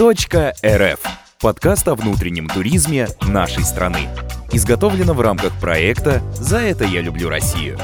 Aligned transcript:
«Рф»– 0.00 1.00
подкаст 1.42 1.86
о 1.86 1.94
внутреннем 1.94 2.48
туризме 2.48 3.08
нашей 3.20 3.62
страны. 3.62 4.08
Изготовлено 4.50 5.12
в 5.12 5.20
рамках 5.20 5.52
проекта 5.60 6.22
«За 6.32 6.56
это 6.56 6.86
я 6.86 7.02
люблю 7.02 7.28
Россию». 7.28 7.78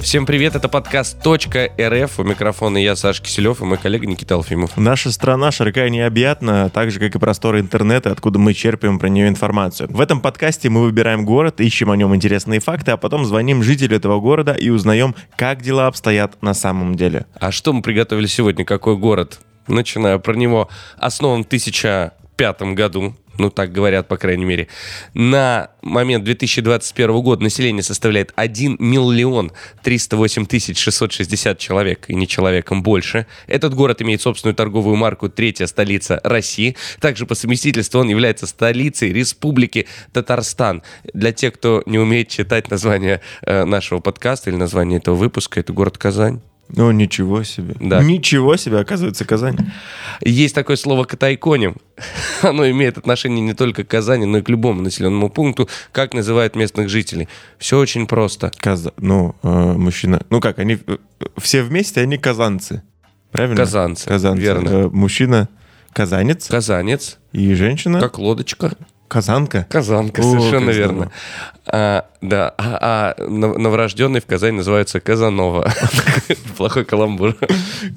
Всем 0.00 0.26
привет, 0.26 0.56
это 0.56 0.68
подкаст 0.68 1.22
«Точка 1.22 1.70
РФ». 1.80 2.18
У 2.18 2.24
микрофона 2.24 2.78
я, 2.78 2.96
Саша 2.96 3.22
Киселев, 3.22 3.60
и 3.60 3.64
мой 3.64 3.78
коллега 3.78 4.08
Никита 4.08 4.34
Алфимов. 4.34 4.76
Наша 4.76 5.12
страна 5.12 5.52
широка 5.52 5.86
и 5.86 5.90
необъятна, 5.90 6.68
так 6.68 6.90
же, 6.90 6.98
как 6.98 7.14
и 7.14 7.18
просторы 7.20 7.60
интернета, 7.60 8.10
откуда 8.10 8.40
мы 8.40 8.52
черпаем 8.52 8.98
про 8.98 9.08
нее 9.08 9.28
информацию. 9.28 9.88
В 9.92 10.00
этом 10.00 10.20
подкасте 10.20 10.68
мы 10.68 10.82
выбираем 10.82 11.24
город, 11.24 11.60
ищем 11.60 11.92
о 11.92 11.96
нем 11.96 12.12
интересные 12.16 12.58
факты, 12.58 12.90
а 12.90 12.96
потом 12.96 13.24
звоним 13.24 13.62
жителю 13.62 13.96
этого 13.96 14.18
города 14.18 14.52
и 14.52 14.68
узнаем, 14.68 15.14
как 15.36 15.62
дела 15.62 15.86
обстоят 15.86 16.42
на 16.42 16.54
самом 16.54 16.96
деле. 16.96 17.26
А 17.38 17.52
что 17.52 17.72
мы 17.72 17.82
приготовили 17.82 18.26
сегодня? 18.26 18.64
Какой 18.64 18.96
город? 18.96 19.38
Начинаю 19.68 20.20
про 20.20 20.34
него. 20.34 20.68
Основан 20.98 21.44
в 21.44 21.46
1005 21.46 22.62
году 22.74 23.14
ну 23.38 23.50
так 23.50 23.72
говорят, 23.72 24.08
по 24.08 24.16
крайней 24.16 24.44
мере. 24.44 24.68
На 25.12 25.70
момент 25.82 26.24
2021 26.24 27.20
года 27.20 27.42
население 27.42 27.82
составляет 27.82 28.32
1 28.36 28.76
миллион 28.78 29.52
308 29.82 30.46
тысяч 30.46 30.78
660 30.78 31.58
человек, 31.58 32.04
и 32.08 32.14
не 32.14 32.28
человеком 32.28 32.82
больше. 32.82 33.26
Этот 33.46 33.74
город 33.74 34.02
имеет 34.02 34.22
собственную 34.22 34.54
торговую 34.54 34.96
марку 34.96 35.28
«Третья 35.28 35.66
столица 35.66 36.20
России». 36.22 36.76
Также 37.00 37.26
по 37.26 37.34
совместительству 37.34 38.00
он 38.00 38.08
является 38.08 38.46
столицей 38.46 39.12
Республики 39.12 39.86
Татарстан. 40.12 40.82
Для 41.12 41.32
тех, 41.32 41.54
кто 41.54 41.82
не 41.86 41.98
умеет 41.98 42.28
читать 42.28 42.70
название 42.70 43.20
э, 43.42 43.64
нашего 43.64 44.00
подкаста 44.00 44.50
или 44.50 44.56
название 44.56 44.98
этого 44.98 45.14
выпуска, 45.14 45.60
это 45.60 45.72
город 45.72 45.98
Казань. 45.98 46.40
Ну, 46.68 46.90
ничего 46.90 47.42
себе. 47.42 47.74
Да. 47.78 48.02
Ничего 48.02 48.56
себе, 48.56 48.78
оказывается, 48.78 49.24
Казань. 49.24 49.58
Есть 50.20 50.54
такое 50.54 50.76
слово 50.76 51.04
«катайконим». 51.04 51.76
Оно 52.42 52.68
имеет 52.70 52.98
отношение 52.98 53.40
не 53.40 53.54
только 53.54 53.84
к 53.84 53.88
Казани, 53.88 54.24
но 54.24 54.38
и 54.38 54.42
к 54.42 54.48
любому 54.48 54.82
населенному 54.82 55.30
пункту, 55.30 55.68
как 55.92 56.14
называют 56.14 56.56
местных 56.56 56.88
жителей. 56.88 57.28
Все 57.58 57.78
очень 57.78 58.06
просто. 58.06 58.50
Каза... 58.58 58.92
Ну, 58.96 59.34
э, 59.42 59.48
мужчина... 59.48 60.22
Ну 60.30 60.40
как, 60.40 60.58
они 60.58 60.78
э, 60.86 60.96
все 61.38 61.62
вместе, 61.62 62.00
они 62.00 62.18
казанцы. 62.18 62.82
Правильно? 63.30 63.56
Казанцы, 63.56 64.08
Казанцы. 64.08 64.42
верно. 64.42 64.68
Э, 64.68 64.88
мужчина 64.88 65.48
казанец. 65.92 66.48
Казанец. 66.48 67.18
И 67.32 67.54
женщина... 67.54 68.00
Как 68.00 68.18
лодочка. 68.18 68.72
Казанка? 69.08 69.66
Казанка, 69.70 70.20
О, 70.20 70.24
совершенно 70.24 70.70
верно. 70.70 71.10
А, 71.66 72.06
да, 72.20 72.54
а, 72.58 73.14
а 73.18 73.24
новорожденный 73.28 74.20
в 74.20 74.26
Казани 74.26 74.56
называется 74.56 75.00
Казанова. 75.00 75.72
Плохой 76.56 76.84
каламбур. 76.84 77.36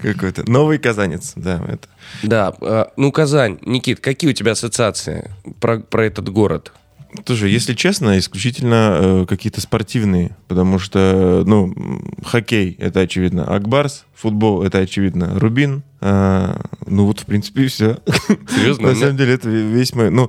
Какой-то. 0.02 0.50
Новый 0.50 0.78
казанец, 0.78 1.34
да. 1.36 1.62
Это. 1.68 1.88
Да, 2.24 2.54
а, 2.62 2.92
ну 2.98 3.12
Казань. 3.12 3.58
Никит, 3.62 4.00
какие 4.00 4.30
у 4.30 4.34
тебя 4.34 4.52
ассоциации 4.52 5.32
про, 5.60 5.80
про 5.80 6.06
этот 6.06 6.30
город? 6.30 6.72
Тоже, 7.24 7.50
если 7.50 7.74
честно, 7.74 8.18
исключительно 8.18 8.98
э, 9.00 9.26
какие-то 9.28 9.62
спортивные, 9.62 10.36
потому 10.48 10.78
что, 10.78 11.44
ну, 11.46 11.74
хоккей— 12.24 12.76
это 12.80 13.02
очевидно, 13.02 13.46
Акбарс, 13.46 14.06
футбол— 14.14 14.62
это 14.64 14.80
очевидно, 14.80 15.40
Рубин, 15.40 15.84
э, 16.02 16.60
ну 16.86 17.06
вот, 17.06 17.22
в 17.22 17.26
принципе, 17.26 17.64
и 17.64 17.68
все. 17.68 17.98
Серьезно? 18.50 18.90
На 18.90 18.96
самом 18.96 19.18
деле, 19.18 19.34
это 19.34 19.50
весь 19.50 19.94
мой... 19.96 20.12
Ну, 20.12 20.28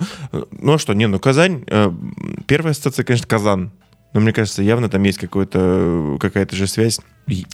ну 0.53 0.75
а 0.75 0.79
что, 0.79 0.95
не, 0.95 1.09
ну, 1.09 1.19
Казань, 1.19 1.65
э, 1.67 1.93
первая 2.47 2.73
ассоциация, 2.73 3.05
конечно, 3.05 3.27
Казан, 3.27 3.71
но 4.13 4.21
мне 4.21 4.33
кажется, 4.33 4.63
явно 4.63 4.89
там 4.89 5.03
есть 5.03 5.19
какая-то 5.19 6.57
же 6.57 6.67
связь. 6.67 6.99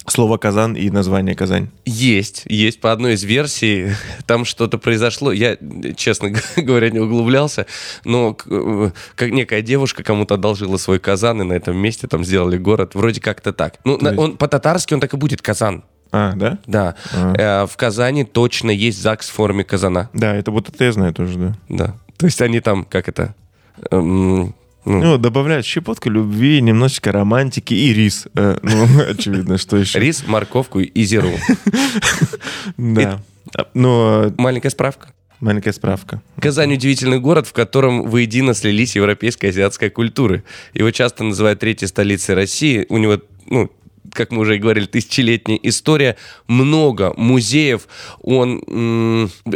Слово 0.06 0.36
«Казан» 0.38 0.74
и 0.74 0.88
название 0.88 1.34
«Казань». 1.34 1.68
Есть, 1.84 2.44
есть 2.46 2.80
по 2.80 2.92
одной 2.92 3.14
из 3.14 3.24
версий. 3.24 3.88
Там 4.26 4.44
что-то 4.44 4.78
произошло. 4.78 5.32
Я, 5.32 5.56
честно 5.96 6.30
говоря, 6.56 6.90
не 6.90 7.00
углублялся. 7.00 7.66
Но 8.04 8.36
э, 8.46 8.90
как 9.16 9.32
некая 9.32 9.62
девушка 9.62 10.04
кому-то 10.04 10.34
одолжила 10.34 10.76
свой 10.76 11.00
Казан, 11.00 11.42
и 11.42 11.44
на 11.44 11.54
этом 11.54 11.76
месте 11.76 12.06
там 12.06 12.24
сделали 12.24 12.56
город. 12.56 12.94
Вроде 12.94 13.20
как-то 13.20 13.52
так. 13.52 13.80
Ну, 13.84 13.98
есть... 14.00 14.16
он 14.16 14.36
по-татарски 14.36 14.94
он 14.94 15.00
так 15.00 15.12
и 15.12 15.16
будет 15.16 15.42
Казан. 15.42 15.82
А, 16.12 16.34
да? 16.36 16.58
Да. 16.66 16.94
А. 17.12 17.66
В 17.66 17.76
Казани 17.76 18.22
точно 18.22 18.70
есть 18.70 19.02
ЗАГС 19.02 19.28
в 19.28 19.32
форме 19.32 19.64
казана. 19.64 20.08
Да, 20.12 20.36
это 20.36 20.52
вот 20.52 20.68
это 20.68 20.84
я 20.84 20.92
знаю 20.92 21.12
тоже, 21.12 21.36
да. 21.36 21.56
Да. 21.68 21.94
То 22.16 22.26
есть 22.26 22.40
они 22.40 22.60
там, 22.60 22.84
как 22.84 23.08
это... 23.08 23.34
Эм, 23.90 24.54
ну, 24.84 25.02
ну 25.02 25.18
добавляют 25.18 25.66
щепотку 25.66 26.10
любви, 26.10 26.60
немножечко 26.60 27.12
романтики 27.12 27.74
и 27.74 27.92
рис. 27.92 28.26
Э, 28.34 28.58
ну, 28.62 28.86
очевидно, 29.10 29.58
что 29.58 29.76
еще. 29.76 29.98
Рис, 29.98 30.24
морковку 30.26 30.80
и 30.80 31.04
зиру. 31.04 31.30
Да. 32.76 33.20
Но... 33.74 34.32
Маленькая 34.36 34.70
справка. 34.70 35.08
Маленькая 35.40 35.72
справка. 35.72 36.22
Казань– 36.40 36.72
удивительный 36.74 37.20
город, 37.20 37.46
в 37.46 37.52
котором 37.52 38.08
воедино 38.08 38.54
слились 38.54 38.96
европейская 38.96 39.48
и 39.48 39.50
азиатская 39.50 39.90
культуры. 39.90 40.42
Его 40.72 40.90
часто 40.90 41.24
называют 41.24 41.60
третьей 41.60 41.88
столицей 41.88 42.34
России. 42.34 42.86
У 42.88 42.96
него 42.96 43.20
ну, 43.46 43.70
как 44.14 44.30
мы 44.30 44.40
уже 44.40 44.56
и 44.56 44.58
говорили, 44.58 44.86
тысячелетняя 44.86 45.58
история, 45.62 46.16
много 46.48 47.12
музеев, 47.16 47.88
он 48.22 48.58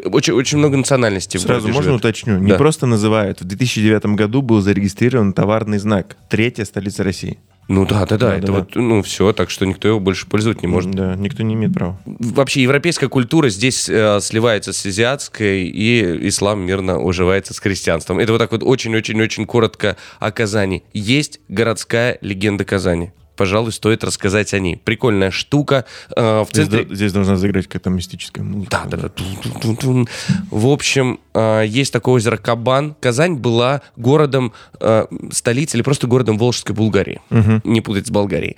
очень, 0.04 0.34
очень 0.34 0.58
много 0.58 0.76
национальностей. 0.76 1.40
Сразу 1.40 1.68
можно 1.68 1.82
живет. 1.82 2.00
уточню? 2.00 2.38
Не 2.38 2.52
да. 2.52 2.58
просто 2.58 2.86
называют. 2.86 3.40
В 3.40 3.44
2009 3.44 4.06
году 4.16 4.42
был 4.42 4.60
зарегистрирован 4.60 5.32
товарный 5.32 5.78
знак 5.78 6.16
«Третья 6.28 6.64
столица 6.64 7.04
России». 7.04 7.38
Ну 7.68 7.84
да, 7.84 8.06
да, 8.06 8.16
да, 8.16 8.28
да 8.28 8.36
это 8.36 8.46
да, 8.46 8.52
вот, 8.54 8.76
ну 8.76 9.02
все, 9.02 9.34
так 9.34 9.50
что 9.50 9.66
никто 9.66 9.88
его 9.88 10.00
больше 10.00 10.26
пользовать 10.26 10.62
не 10.62 10.68
может. 10.68 10.90
Да, 10.90 11.14
никто 11.16 11.42
не 11.42 11.52
имеет 11.52 11.74
права. 11.74 12.00
Вообще 12.06 12.62
европейская 12.62 13.08
культура 13.08 13.50
здесь 13.50 13.90
э, 13.90 14.20
сливается 14.22 14.72
с 14.72 14.86
азиатской, 14.86 15.64
и 15.64 16.28
ислам 16.28 16.64
мирно 16.64 16.98
уживается 16.98 17.52
с 17.52 17.58
христианством. 17.58 18.20
Это 18.20 18.32
вот 18.32 18.38
так 18.38 18.52
вот 18.52 18.62
очень-очень-очень 18.62 19.44
коротко 19.44 19.98
о 20.18 20.30
Казани. 20.30 20.82
Есть 20.94 21.40
городская 21.48 22.16
легенда 22.22 22.64
Казани 22.64 23.12
пожалуй, 23.38 23.72
стоит 23.72 24.04
рассказать 24.04 24.52
о 24.52 24.58
ней. 24.58 24.76
Прикольная 24.76 25.30
штука. 25.30 25.86
Э, 26.14 26.42
в 26.42 26.48
центре... 26.52 26.82
здесь, 26.82 26.96
здесь 26.96 27.12
должна 27.12 27.36
заиграть 27.36 27.66
какая-то 27.66 27.88
мистическая 27.88 28.42
музыка. 28.42 28.82
Да, 28.90 28.96
да, 28.96 29.08
да. 29.08 30.04
В 30.50 30.66
общем, 30.66 31.20
э, 31.34 31.64
есть 31.66 31.92
такое 31.92 32.16
озеро 32.16 32.36
Кабан. 32.36 32.96
Казань 33.00 33.36
была 33.36 33.80
городом, 33.96 34.52
э, 34.80 35.06
столицей 35.30 35.78
или 35.78 35.84
просто 35.84 36.08
городом 36.08 36.36
Волжской 36.36 36.74
Булгарии. 36.74 37.20
Угу. 37.30 37.60
Не 37.64 37.80
путать 37.80 38.08
с 38.08 38.10
Болгарией. 38.10 38.56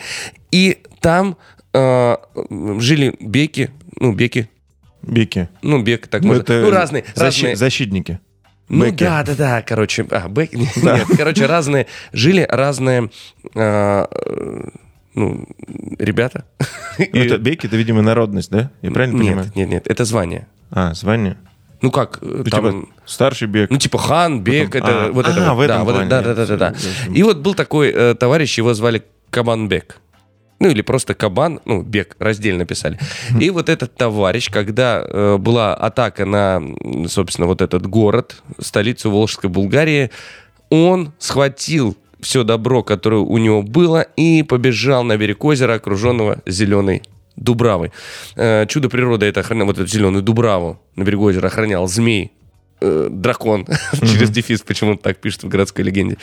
И 0.51 0.79
там 1.01 1.37
э, 1.75 2.17
жили 2.79 3.15
беки, 3.21 3.71
ну, 3.97 4.15
беки. 4.15 4.49
Беки. 5.03 5.49
Ну, 5.63 5.83
бек, 5.83 6.09
так 6.09 6.23
ну, 6.23 6.29
можно. 6.29 6.43
Это 6.43 6.61
ну, 6.61 6.71
разные, 6.71 7.05
защи- 7.15 7.43
разные. 7.45 7.57
Защитники. 7.57 8.19
Ну 8.71 8.85
Бэки. 8.85 9.03
да, 9.03 9.25
да, 9.25 9.35
да, 9.35 9.63
короче, 9.63 10.07
а, 10.11 10.29
бэк, 10.29 10.51
да. 10.83 10.99
нет, 10.99 11.09
короче, 11.17 11.47
разные, 11.47 11.89
жили 12.13 12.47
разные, 12.49 13.11
а, 13.57 14.09
ну, 15.15 15.49
ребята. 15.99 16.45
Ну, 16.97 17.05
это 17.21 17.39
беки, 17.39 17.67
это, 17.67 17.77
видимо, 17.77 18.01
народность, 18.01 18.51
да? 18.51 18.71
Я 18.81 18.93
правильно 18.93 19.17
нет, 19.17 19.27
понимаю? 19.27 19.53
Нет, 19.57 19.69
нет, 19.69 19.87
это 19.89 20.05
звание. 20.05 20.47
А, 20.71 20.95
звание? 20.95 21.37
Ну 21.83 21.91
как, 21.91 22.19
ну, 22.23 22.45
там... 22.45 22.45
Типа 22.45 22.89
старший 23.07 23.49
бег. 23.49 23.71
Ну 23.71 23.79
типа 23.79 23.99
хан, 23.99 24.41
бег, 24.43 24.73
Потом... 24.73 24.89
это 24.89 25.07
а, 25.07 25.13
вот 25.13 25.27
а, 25.27 25.31
это. 25.31 25.55
в 25.55 25.61
этом 25.61 25.79
да, 25.79 25.85
плане. 25.85 25.99
Вот, 25.99 26.09
да, 26.09 26.23
да, 26.23 26.35
да, 26.35 26.47
да, 26.47 26.57
да. 26.57 26.75
И 27.13 27.23
вот 27.25 27.39
был 27.39 27.55
такой 27.55 27.91
э, 27.91 28.15
товарищ, 28.15 28.57
его 28.57 28.73
звали 28.75 29.03
Кабанбек 29.31 30.01
ну 30.61 30.69
или 30.69 30.83
просто 30.83 31.15
кабан, 31.15 31.61
ну, 31.65 31.83
бег, 31.83 32.17
раздельно 32.19 32.67
писали. 32.67 32.99
И 33.41 33.51
вот 33.51 33.69
этот 33.69 33.97
товарищ, 33.97 34.51
когда 34.51 35.03
э, 35.03 35.37
была 35.39 35.75
атака 35.75 36.27
на, 36.27 36.63
собственно, 37.09 37.47
вот 37.47 37.63
этот 37.63 37.87
город, 37.87 38.43
столицу 38.61 39.11
Волжской 39.11 39.49
Булгарии, 39.49 40.11
он 40.69 41.13
схватил 41.19 41.97
все 42.21 42.45
добро, 42.45 42.83
которое 42.83 43.23
у 43.23 43.39
него 43.39 43.63
было, 43.63 44.03
и 44.03 44.43
побежал 44.43 45.03
на 45.03 45.17
берег 45.17 45.43
озера, 45.45 45.75
окруженного 45.75 46.43
зеленой 46.47 47.03
дубравой. 47.37 47.91
Э, 48.37 48.67
чудо 48.69 48.91
природы 48.91 49.27
это 49.27 49.41
охранял, 49.41 49.67
вот 49.67 49.79
эту 49.79 49.87
зеленую 49.87 50.23
дубраву 50.23 50.79
на 50.95 51.05
берегу 51.05 51.25
озера 51.25 51.47
охранял 51.47 51.89
змей, 51.89 52.33
э, 52.81 53.09
дракон, 53.11 53.67
через 54.01 54.31
дефис 54.31 54.63
почему-то 54.63 55.03
так 55.03 55.19
пишет 55.19 55.45
в 55.45 55.49
городской 55.49 55.85
легенде, 55.85 56.19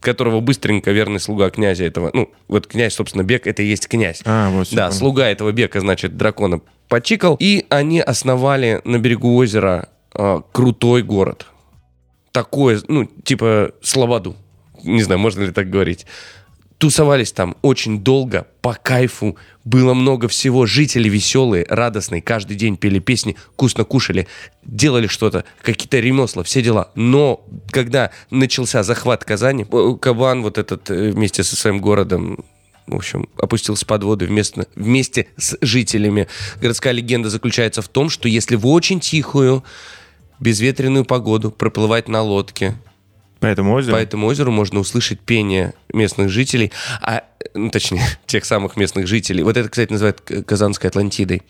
которого 0.00 0.40
быстренько 0.40 0.90
верный 0.90 1.20
слуга 1.20 1.50
князя 1.50 1.84
этого, 1.84 2.10
ну, 2.12 2.30
вот 2.48 2.66
князь, 2.66 2.94
собственно, 2.94 3.22
Бек, 3.22 3.46
это 3.46 3.62
и 3.62 3.66
есть 3.66 3.88
князь. 3.88 4.22
А, 4.24 4.50
вот 4.50 4.68
да, 4.72 4.90
слуга 4.90 5.26
этого 5.28 5.52
Бека, 5.52 5.80
значит, 5.80 6.16
дракона 6.16 6.60
почикал, 6.88 7.36
и 7.38 7.66
они 7.68 8.00
основали 8.00 8.80
на 8.84 8.98
берегу 8.98 9.36
озера 9.36 9.88
э, 10.14 10.40
крутой 10.52 11.02
город. 11.02 11.46
Такое, 12.32 12.80
ну, 12.88 13.06
типа 13.24 13.72
Слободу. 13.82 14.36
Не 14.84 15.02
знаю, 15.02 15.18
можно 15.18 15.42
ли 15.42 15.50
так 15.50 15.70
говорить 15.70 16.06
тусовались 16.78 17.32
там 17.32 17.56
очень 17.62 18.00
долго, 18.00 18.46
по 18.62 18.74
кайфу. 18.74 19.36
Было 19.64 19.94
много 19.94 20.28
всего. 20.28 20.64
Жители 20.64 21.08
веселые, 21.08 21.66
радостные. 21.68 22.22
Каждый 22.22 22.56
день 22.56 22.76
пели 22.76 23.00
песни, 23.00 23.36
вкусно 23.52 23.84
кушали, 23.84 24.26
делали 24.62 25.08
что-то, 25.08 25.44
какие-то 25.62 25.98
ремесла, 25.98 26.42
все 26.44 26.62
дела. 26.62 26.90
Но 26.94 27.44
когда 27.70 28.10
начался 28.30 28.82
захват 28.82 29.24
Казани, 29.24 29.66
э, 29.70 29.94
Кабан 30.00 30.42
вот 30.42 30.56
этот 30.56 30.88
э, 30.90 31.10
вместе 31.10 31.42
со 31.42 31.56
своим 31.56 31.80
городом 31.80 32.44
в 32.86 32.96
общем, 32.96 33.28
опустился 33.36 33.84
под 33.84 34.02
воду 34.02 34.24
вместе, 34.24 34.66
вместе 34.74 35.26
с 35.36 35.58
жителями. 35.60 36.26
Городская 36.58 36.94
легенда 36.94 37.28
заключается 37.28 37.82
в 37.82 37.88
том, 37.88 38.08
что 38.08 38.28
если 38.28 38.56
в 38.56 38.66
очень 38.66 38.98
тихую, 38.98 39.62
безветренную 40.40 41.04
погоду 41.04 41.50
проплывать 41.50 42.08
на 42.08 42.22
лодке. 42.22 42.76
По 43.40 43.46
этому 43.46 43.74
озеру? 43.74 43.96
По 43.96 44.00
этому 44.00 44.26
озеру 44.26 44.50
можно 44.50 44.80
услышать 44.80 45.20
пение 45.20 45.74
местных 45.92 46.28
жителей, 46.28 46.72
а, 47.00 47.22
ну, 47.54 47.70
точнее, 47.70 48.02
тех 48.26 48.44
самых 48.44 48.76
местных 48.76 49.06
жителей. 49.06 49.42
Вот 49.42 49.56
это, 49.56 49.68
кстати, 49.68 49.92
называют 49.92 50.20
Казанской 50.20 50.90
Атлантидой. 50.90 51.42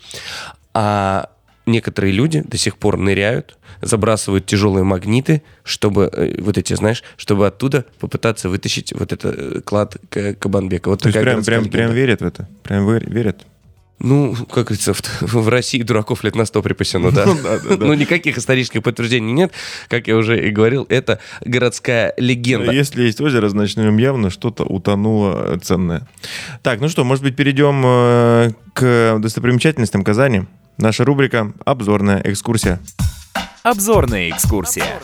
А 0.74 1.30
некоторые 1.66 2.12
люди 2.12 2.40
до 2.40 2.56
сих 2.56 2.76
пор 2.78 2.96
ныряют, 2.98 3.56
забрасывают 3.80 4.46
тяжелые 4.46 4.84
магниты, 4.84 5.42
чтобы 5.62 6.10
э, 6.12 6.40
вот 6.40 6.58
эти, 6.58 6.74
знаешь, 6.74 7.02
чтобы 7.16 7.46
оттуда 7.46 7.84
попытаться 8.00 8.48
вытащить 8.48 8.92
вот 8.92 9.12
этот 9.12 9.38
э, 9.38 9.60
клад 9.60 9.96
Кабанбека. 10.10 10.88
Вот 10.90 11.02
То 11.02 11.08
есть 11.08 11.20
прям, 11.20 11.42
прям, 11.44 11.60
легенда. 11.62 11.78
прям 11.78 11.92
верят 11.92 12.20
в 12.20 12.26
это? 12.26 12.48
Прям 12.64 12.88
вер- 12.88 13.10
верят? 13.10 13.46
Ну, 14.00 14.34
как 14.50 14.66
говорится, 14.66 14.94
в, 14.94 15.02
в 15.20 15.48
России 15.48 15.82
дураков 15.82 16.22
лет 16.22 16.36
на 16.36 16.44
сто 16.44 16.62
припасено, 16.62 17.10
да. 17.10 17.24
Ну 17.26 17.36
да. 17.42 17.58
Ну, 17.78 17.94
никаких 17.94 18.38
исторических 18.38 18.82
подтверждений 18.82 19.32
нет. 19.32 19.52
Как 19.88 20.06
я 20.06 20.16
уже 20.16 20.46
и 20.46 20.50
говорил, 20.50 20.86
это 20.88 21.20
городская 21.44 22.14
легенда. 22.16 22.72
Если 22.72 23.02
есть 23.02 23.20
озеро, 23.20 23.48
значит, 23.48 23.76
на 23.76 23.82
нем 23.82 23.98
явно 23.98 24.30
что-то 24.30 24.64
утонуло 24.64 25.58
ценное. 25.62 26.06
Так, 26.62 26.80
ну 26.80 26.88
что, 26.88 27.04
может 27.04 27.24
быть, 27.24 27.36
перейдем 27.36 27.82
э, 27.84 28.50
к 28.72 29.18
достопримечательностям 29.18 30.04
Казани? 30.04 30.44
Наша 30.76 31.04
рубрика 31.04 31.52
«Обзорная 31.64 32.22
экскурсия». 32.24 32.80
Обзорная 33.64 34.30
экскурсия. 34.30 35.00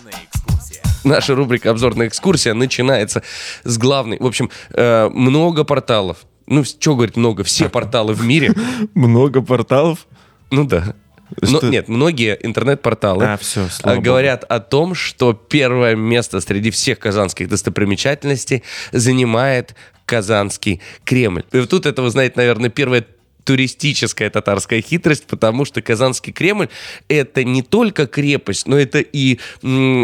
Наша 1.02 1.35
рубрика 1.35 1.70
«Обзорная 1.70 2.08
экскурсия» 2.08 2.55
начинается 2.55 3.23
с 3.64 3.76
главной. 3.76 4.19
В 4.19 4.26
общем, 4.26 4.50
э, 4.70 5.08
много 5.08 5.64
порталов. 5.64 6.19
Ну, 6.46 6.64
что 6.64 6.94
говорить 6.94 7.17
много? 7.17 7.44
Все 7.44 7.69
порталы 7.69 8.12
в 8.14 8.25
мире. 8.25 8.52
Много 8.94 9.41
порталов. 9.43 10.06
Ну 10.50 10.64
да. 10.64 10.94
Но, 11.41 11.58
Что? 11.58 11.69
нет, 11.69 11.88
многие 11.88 12.38
интернет-порталы 12.43 13.25
А, 13.25 13.37
всё, 13.38 13.64
а, 13.64 13.70
слава 13.70 13.96
богу. 13.96 14.05
говорят 14.05 14.44
о 14.44 14.61
том, 14.61 14.94
что 14.94 15.32
первое 15.32 15.96
место 15.96 16.41
среди 16.41 16.70
всех 16.70 16.99
казанских 16.99 17.49
достопримечательностей 17.49 18.62
занимает 18.93 19.75
Казанский 20.05 20.81
Кремль. 21.05 21.44
И 21.50 21.58
вот 21.58 21.70
тут 21.70 21.87
это, 21.87 22.02
вы 22.02 22.11
знаете, 22.11 22.35
наверное, 22.37 22.69
первая 22.69 23.06
туристическая 23.44 24.31
татарская 24.31 24.81
хитрость, 24.81 25.26
потому 25.26 25.64
что 25.64 25.82
Казанский 25.82 26.32
Кремль 26.32 26.69
это 27.08 27.44
не 27.44 27.62
только 27.62 28.06
крепость, 28.06 28.67
но 28.67 28.79
это 28.79 29.00
и 29.00 29.38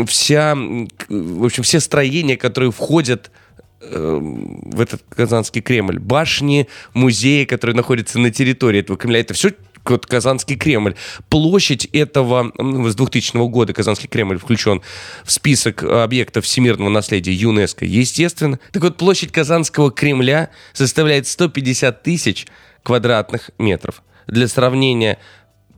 вся, 0.07 0.55
в 0.57 1.45
общем, 1.45 1.63
все 1.63 1.81
строения, 1.81 2.37
которые 2.37 2.71
входят 2.73 3.31
в 3.81 4.81
этот 4.81 5.03
Казанский 5.09 5.63
Кремль. 5.63 5.99
Башни, 5.99 6.69
музеи, 6.93 7.45
которые 7.45 7.75
находятся 7.75 8.19
на 8.19 8.31
территории 8.31 8.81
этого 8.81 8.99
Кремля. 8.99 9.21
Это 9.21 9.35
все 9.35 9.53
вот 9.85 10.07
Казанский 10.07 10.57
Кремль. 10.57 10.95
Площадь 11.29 11.87
этого, 11.87 12.53
м, 12.59 12.89
с 12.89 12.95
2000 12.95 13.49
года 13.49 13.73
Казанский 13.73 14.09
Кремль 14.09 14.39
включен 14.39 14.83
в 15.25 15.33
список 15.33 15.83
объектов 15.83 16.45
всемирного 16.45 16.91
наследия 16.91 17.33
ЮНЕСКО, 17.33 17.85
естественно. 17.85 18.59
Так 18.73 18.83
вот, 18.83 18.97
площадь 18.97 19.33
Казанского 19.33 19.91
Кремля 19.91 20.51
составляет 20.73 21.27
150 21.27 22.03
тысяч 22.03 22.47
квадратных 22.83 23.51
метров. 23.59 24.03
Для 24.27 24.49
сравнения, 24.49 25.19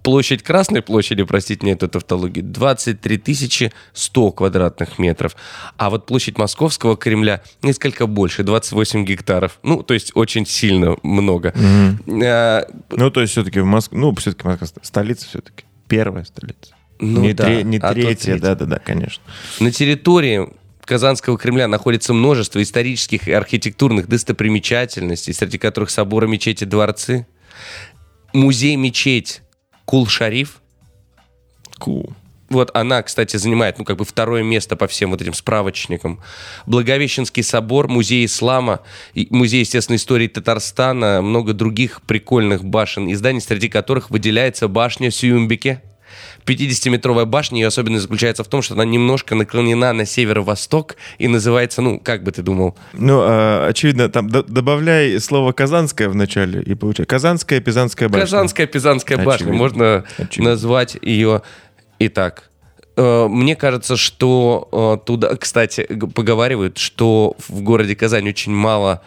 площадь 0.02 0.42
Красной 0.42 0.82
площади, 0.82 1.22
простите 1.24 1.62
мне 1.64 1.72
эту 1.72 1.88
тавтологию, 1.88 2.44
23 2.44 3.18
тысячи 3.18 3.72
100 3.92 4.32
квадратных 4.32 4.98
метров. 4.98 5.36
А 5.76 5.90
вот 5.90 6.06
площадь 6.06 6.38
Московского 6.38 6.96
Кремля 6.96 7.42
несколько 7.62 8.06
больше, 8.06 8.42
28 8.42 9.04
гектаров. 9.04 9.58
Ну, 9.62 9.82
то 9.82 9.94
есть 9.94 10.12
очень 10.14 10.46
сильно 10.46 10.96
много. 11.02 11.54
А, 11.54 12.66
Ну, 12.90 13.10
то 13.10 13.20
есть 13.20 13.32
все-таки 13.32 13.60
в 13.60 13.66
Москве, 13.66 13.98
ну, 13.98 14.14
все-таки 14.16 14.46
Москва 14.46 14.66
столица 14.82 15.26
все-таки. 15.28 15.64
Первая 15.88 16.24
столица. 16.24 16.74
Ну 16.98 17.20
не 17.20 17.32
да, 17.32 17.44
тре- 17.46 17.62
не 17.64 17.78
а 17.78 17.92
третья. 17.92 18.38
да-да-да, 18.38 18.78
конечно. 18.78 19.22
На 19.60 19.70
территории 19.72 20.48
Казанского 20.84 21.36
Кремля 21.38 21.68
находится 21.68 22.12
множество 22.12 22.62
исторических 22.62 23.28
и 23.28 23.32
архитектурных 23.32 24.08
достопримечательностей, 24.08 25.32
среди 25.34 25.58
которых 25.58 25.90
соборы, 25.90 26.28
мечети, 26.28 26.64
дворцы, 26.64 27.26
музей-мечеть 28.32 29.41
Кул-Шариф. 29.84 30.60
Cool. 31.80 32.12
Вот 32.52 32.70
она, 32.74 33.02
кстати, 33.02 33.38
занимает, 33.38 33.78
ну, 33.78 33.84
как 33.84 33.96
бы 33.96 34.04
второе 34.04 34.42
место 34.42 34.76
по 34.76 34.86
всем 34.86 35.10
вот 35.10 35.22
этим 35.22 35.32
справочникам. 35.32 36.20
Благовещенский 36.66 37.42
собор, 37.42 37.88
музей 37.88 38.26
ислама, 38.26 38.80
музей 39.30 39.60
естественной 39.60 39.96
истории 39.96 40.28
Татарстана, 40.28 41.22
много 41.22 41.54
других 41.54 42.02
прикольных 42.02 42.62
башен 42.62 43.08
и 43.08 43.14
зданий, 43.14 43.40
среди 43.40 43.68
которых 43.70 44.10
выделяется 44.10 44.68
башня 44.68 45.10
Сююмбике. 45.10 45.82
50-метровая 46.46 47.24
башня, 47.24 47.60
ее 47.60 47.68
особенность 47.68 48.02
заключается 48.02 48.44
в 48.44 48.48
том, 48.48 48.62
что 48.62 48.74
она 48.74 48.84
немножко 48.84 49.34
наклонена 49.34 49.92
на 49.92 50.04
северо-восток 50.06 50.96
и 51.18 51.28
называется, 51.28 51.82
ну, 51.82 51.98
как 51.98 52.22
бы 52.24 52.32
ты 52.32 52.42
думал, 52.42 52.76
Ну, 52.92 53.20
а, 53.22 53.68
очевидно, 53.68 54.08
там 54.08 54.28
добавляй 54.28 55.18
слово 55.20 55.52
«казанская» 55.52 56.08
в 56.08 56.14
начале, 56.14 56.62
и 56.62 56.74
получается 56.74 57.06
«казанская 57.08 57.60
Пизанская 57.60 58.08
башня». 58.08 58.22
Казанская 58.26 58.66
Пизанская 58.66 59.18
башня. 59.18 59.32
Очевидно. 59.34 59.58
Можно 59.58 60.04
Очевидно. 60.18 60.50
назвать 60.50 60.96
ее 61.00 61.42
и 61.98 62.08
так. 62.08 62.50
Э, 62.96 63.26
Мне 63.28 63.56
кажется, 63.56 63.96
что 63.96 64.68
э, 65.02 65.06
туда, 65.06 65.36
кстати, 65.36 65.84
поговаривают, 66.14 66.78
что 66.78 67.36
в 67.48 67.62
городе 67.62 67.94
Казань 67.96 68.28
очень 68.28 68.52
мало 68.52 69.02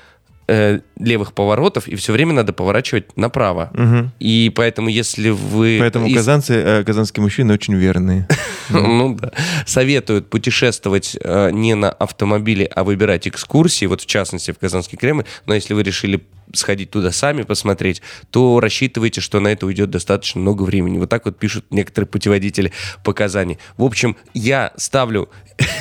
э, 0.48 0.80
левых 1.00 1.34
поворотов, 1.34 1.88
и 1.88 1.96
все 1.96 2.14
время 2.14 2.34
надо 2.34 2.54
поворачивать 2.54 3.16
направо. 3.18 3.72
И 4.20 4.52
поэтому, 4.56 4.90
если 4.90 5.30
вы... 5.30 5.78
Поэтому 5.80 6.08
из- 6.08 6.16
казанцы, 6.16 6.54
э, 6.54 6.84
казанские 6.84 7.24
мужчины 7.24 7.54
очень 7.54 7.76
верные. 7.76 8.28
ну 8.70 9.16
да. 9.16 9.32
Советуют 9.66 10.30
путешествовать 10.30 11.18
э, 11.20 11.52
не 11.52 11.76
на 11.76 11.90
автомобиле, 11.90 12.66
а 12.66 12.84
выбирать 12.84 13.28
экскурсии, 13.28 13.86
вот 13.86 14.02
в 14.02 14.06
частности 14.06 14.52
в 14.52 14.60
Казанский 14.60 14.98
Кремль. 14.98 15.26
Но 15.46 15.54
если 15.54 15.74
вы 15.74 15.84
решили 15.84 16.26
сходить 16.54 16.92
туда 16.92 17.12
сами 17.12 17.42
посмотреть, 17.42 18.02
то 18.30 18.60
рассчитывайте, 18.60 19.20
что 19.22 19.40
на 19.40 19.50
это 19.50 19.66
уйдет 19.66 19.90
достаточно 19.90 20.40
много 20.40 20.64
времени. 20.64 20.98
Вот 21.00 21.10
так 21.10 21.26
вот 21.26 21.38
пишут 21.38 21.66
некоторые 21.72 22.08
путеводители 22.08 22.72
по 23.04 23.14
Казани. 23.14 23.58
В 23.78 23.84
общем, 23.84 24.16
я 24.34 24.72
ставлю 24.78 25.30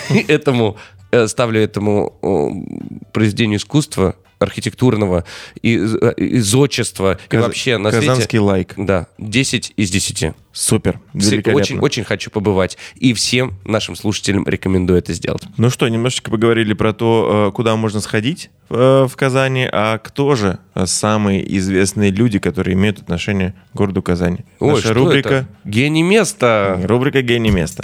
этому, 0.29 0.77
э, 1.13 1.27
ставлю 1.29 1.61
этому 1.61 2.99
произведению 3.13 3.59
искусства 3.59 4.17
архитектурного 4.39 5.25
и, 5.63 5.77
э, 6.01 6.13
и 6.17 6.39
зодчества 6.41 7.19
и 7.27 7.29
Каз- 7.29 7.43
вообще 7.43 7.79
на 7.79 7.91
свете- 7.91 8.07
Казанский 8.07 8.39
лайк. 8.39 8.75
Да, 8.77 9.07
10 9.19 9.73
из 9.77 9.91
10. 9.91 10.35
Супер. 10.53 11.01
Великолепно. 11.13 11.55
Очень, 11.63 11.79
очень 11.81 12.05
хочу 12.05 12.31
побывать. 12.31 12.79
И 12.95 13.13
всем 13.13 13.55
нашим 13.65 13.97
слушателям 13.97 14.47
рекомендую 14.47 14.99
это 15.01 15.13
сделать. 15.13 15.43
Ну 15.57 15.69
что, 15.71 15.89
немножечко 15.89 16.31
поговорили 16.31 16.75
про 16.75 16.93
то, 16.93 17.49
э, 17.51 17.57
куда 17.57 17.75
можно 17.77 18.01
сходить 18.01 18.51
э, 18.71 19.07
в 19.11 19.17
Казани, 19.17 19.69
а 19.71 19.99
кто 19.99 20.35
же 20.37 20.59
самые 20.85 21.57
известные 21.59 22.11
люди, 22.11 22.39
которые 22.39 22.75
имеют 22.75 23.01
отношение 23.01 23.55
к 23.73 23.77
городу 23.77 24.01
Казани. 24.03 24.39
Ой, 24.61 24.71
Наша 24.71 24.83
что 24.83 24.95
рубрика, 24.95 25.29
это? 25.29 25.49
Гений 25.65 26.03
места. 26.03 26.81
рубрика 26.85 27.23
«Гений 27.23 27.51
места». 27.51 27.83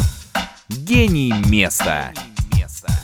Гений 0.69 1.33
места. 1.49 2.13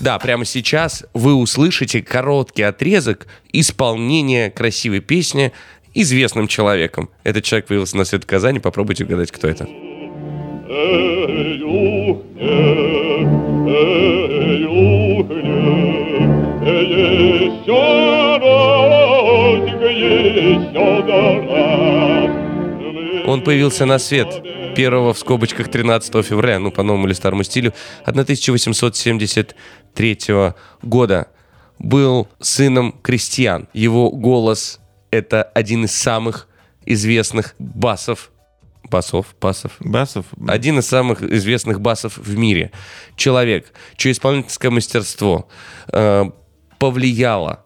Да, 0.00 0.18
прямо 0.18 0.44
сейчас 0.44 1.04
вы 1.14 1.34
услышите 1.34 2.02
короткий 2.02 2.62
отрезок 2.62 3.26
исполнения 3.52 4.50
красивой 4.50 5.00
песни 5.00 5.52
известным 5.94 6.46
человеком. 6.46 7.08
Этот 7.24 7.44
человек 7.44 7.66
появился 7.66 7.96
на 7.96 8.04
свет 8.04 8.24
в 8.24 8.26
Казани. 8.26 8.60
Попробуйте 8.60 9.04
угадать, 9.04 9.30
кто 9.30 9.48
это. 9.48 9.66
Еще 16.66 17.72
разик, 18.42 19.80
еще 19.82 20.86
раз. 21.06 21.65
Он 23.26 23.42
появился 23.42 23.86
на 23.86 23.98
свет 23.98 24.40
1 24.76 25.12
в 25.12 25.18
скобочках 25.18 25.68
13 25.68 26.24
февраля, 26.24 26.60
ну, 26.60 26.70
по 26.70 26.84
новому 26.84 27.06
или 27.06 27.12
старому 27.12 27.42
стилю, 27.42 27.74
1873 28.04 30.54
года. 30.82 31.26
Был 31.78 32.28
сыном 32.40 32.94
крестьян. 33.02 33.68
Его 33.72 34.10
голос— 34.10 34.80
это 35.10 35.42
один 35.42 35.84
из 35.84 35.92
самых 35.92 36.48
известных 36.86 37.54
басов. 37.58 38.30
Басов, 38.84 39.34
басов. 39.40 39.72
Басов. 39.80 40.26
Один 40.46 40.78
из 40.78 40.86
самых 40.86 41.22
известных 41.22 41.80
басов 41.80 42.16
в 42.16 42.38
мире. 42.38 42.70
Человек, 43.16 43.72
чье 43.96 44.12
исполнительское 44.12 44.70
мастерство 44.70 45.48
э, 45.92 46.30
повлияло 46.78 47.64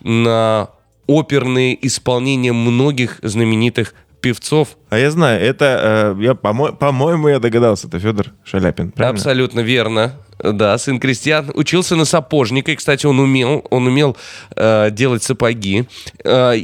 на 0.00 0.70
оперные 1.06 1.86
исполнения 1.86 2.52
многих 2.52 3.20
знаменитых 3.22 3.94
певцов. 4.30 4.76
А 4.90 4.98
я 4.98 5.10
знаю, 5.10 5.40
это, 5.40 6.14
э, 6.18 6.22
я, 6.22 6.34
по-мо- 6.34 6.72
по-моему, 6.72 7.28
я 7.28 7.38
догадался, 7.38 7.86
это 7.86 7.98
Федор 8.00 8.26
Шаляпин. 8.44 8.90
правильно? 8.90 9.16
Абсолютно 9.16 9.60
верно. 9.60 10.14
Да, 10.42 10.76
сын 10.78 10.98
крестьян. 10.98 11.50
Учился 11.54 11.96
на 11.96 12.04
сапожника. 12.04 12.72
И, 12.72 12.76
кстати, 12.76 13.06
он 13.06 13.20
умел, 13.20 13.64
он 13.70 13.86
умел 13.86 14.16
э, 14.56 14.90
делать 14.90 15.22
сапоги. 15.22 15.84
Э, 16.24 16.54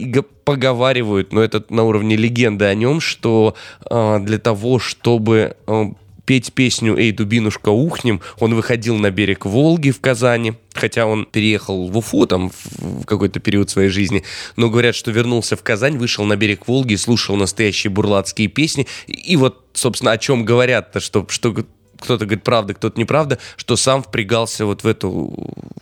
поговаривают, 0.45 1.33
но 1.33 1.41
это 1.41 1.63
на 1.69 1.85
уровне 1.85 2.17
легенды 2.17 2.65
о 2.65 2.75
нем, 2.75 3.01
что 3.01 3.55
э, 3.89 4.19
для 4.21 4.39
того, 4.39 4.81
чтобы 4.81 5.55
э, 5.67 5.85
петь 6.25 6.53
песню 6.53 6.97
«Эй, 6.99 7.13
дубинушка, 7.13 7.69
ухнем», 7.69 8.21
он 8.41 8.55
выходил 8.55 8.97
на 8.97 9.11
берег 9.11 9.47
Волги 9.47 9.91
в 9.91 10.01
Казани, 10.01 10.55
хотя 10.83 11.07
он 11.07 11.27
переехал 11.27 11.89
в 11.89 11.97
Уфу 11.97 12.27
там 12.27 12.51
в 12.51 13.05
какой-то 13.05 13.39
период 13.39 13.71
своей 13.71 13.89
жизни, 13.89 14.25
но 14.57 14.69
говорят, 14.69 14.97
что 14.97 15.13
вернулся 15.13 15.55
в 15.55 15.63
Казань, 15.63 15.97
вышел 15.97 16.25
на 16.25 16.35
берег 16.35 16.67
Волги, 16.67 16.97
слушал 16.97 17.37
настоящие 17.37 17.93
бурлацкие 17.93 18.49
песни, 18.49 18.89
и 19.07 19.37
вот, 19.37 19.65
собственно, 19.75 20.11
о 20.11 20.19
чем 20.19 20.45
говорят-то, 20.45 20.99
что, 20.99 21.25
что 21.29 21.55
кто-то 22.03 22.25
говорит 22.27 22.45
правда, 22.45 22.75
кто-то 22.75 22.99
неправда, 22.99 23.39
что 23.57 23.77
сам 23.77 24.03
впрягался 24.03 24.67
вот 24.67 24.85
в 24.85 24.87
эту 24.87 25.33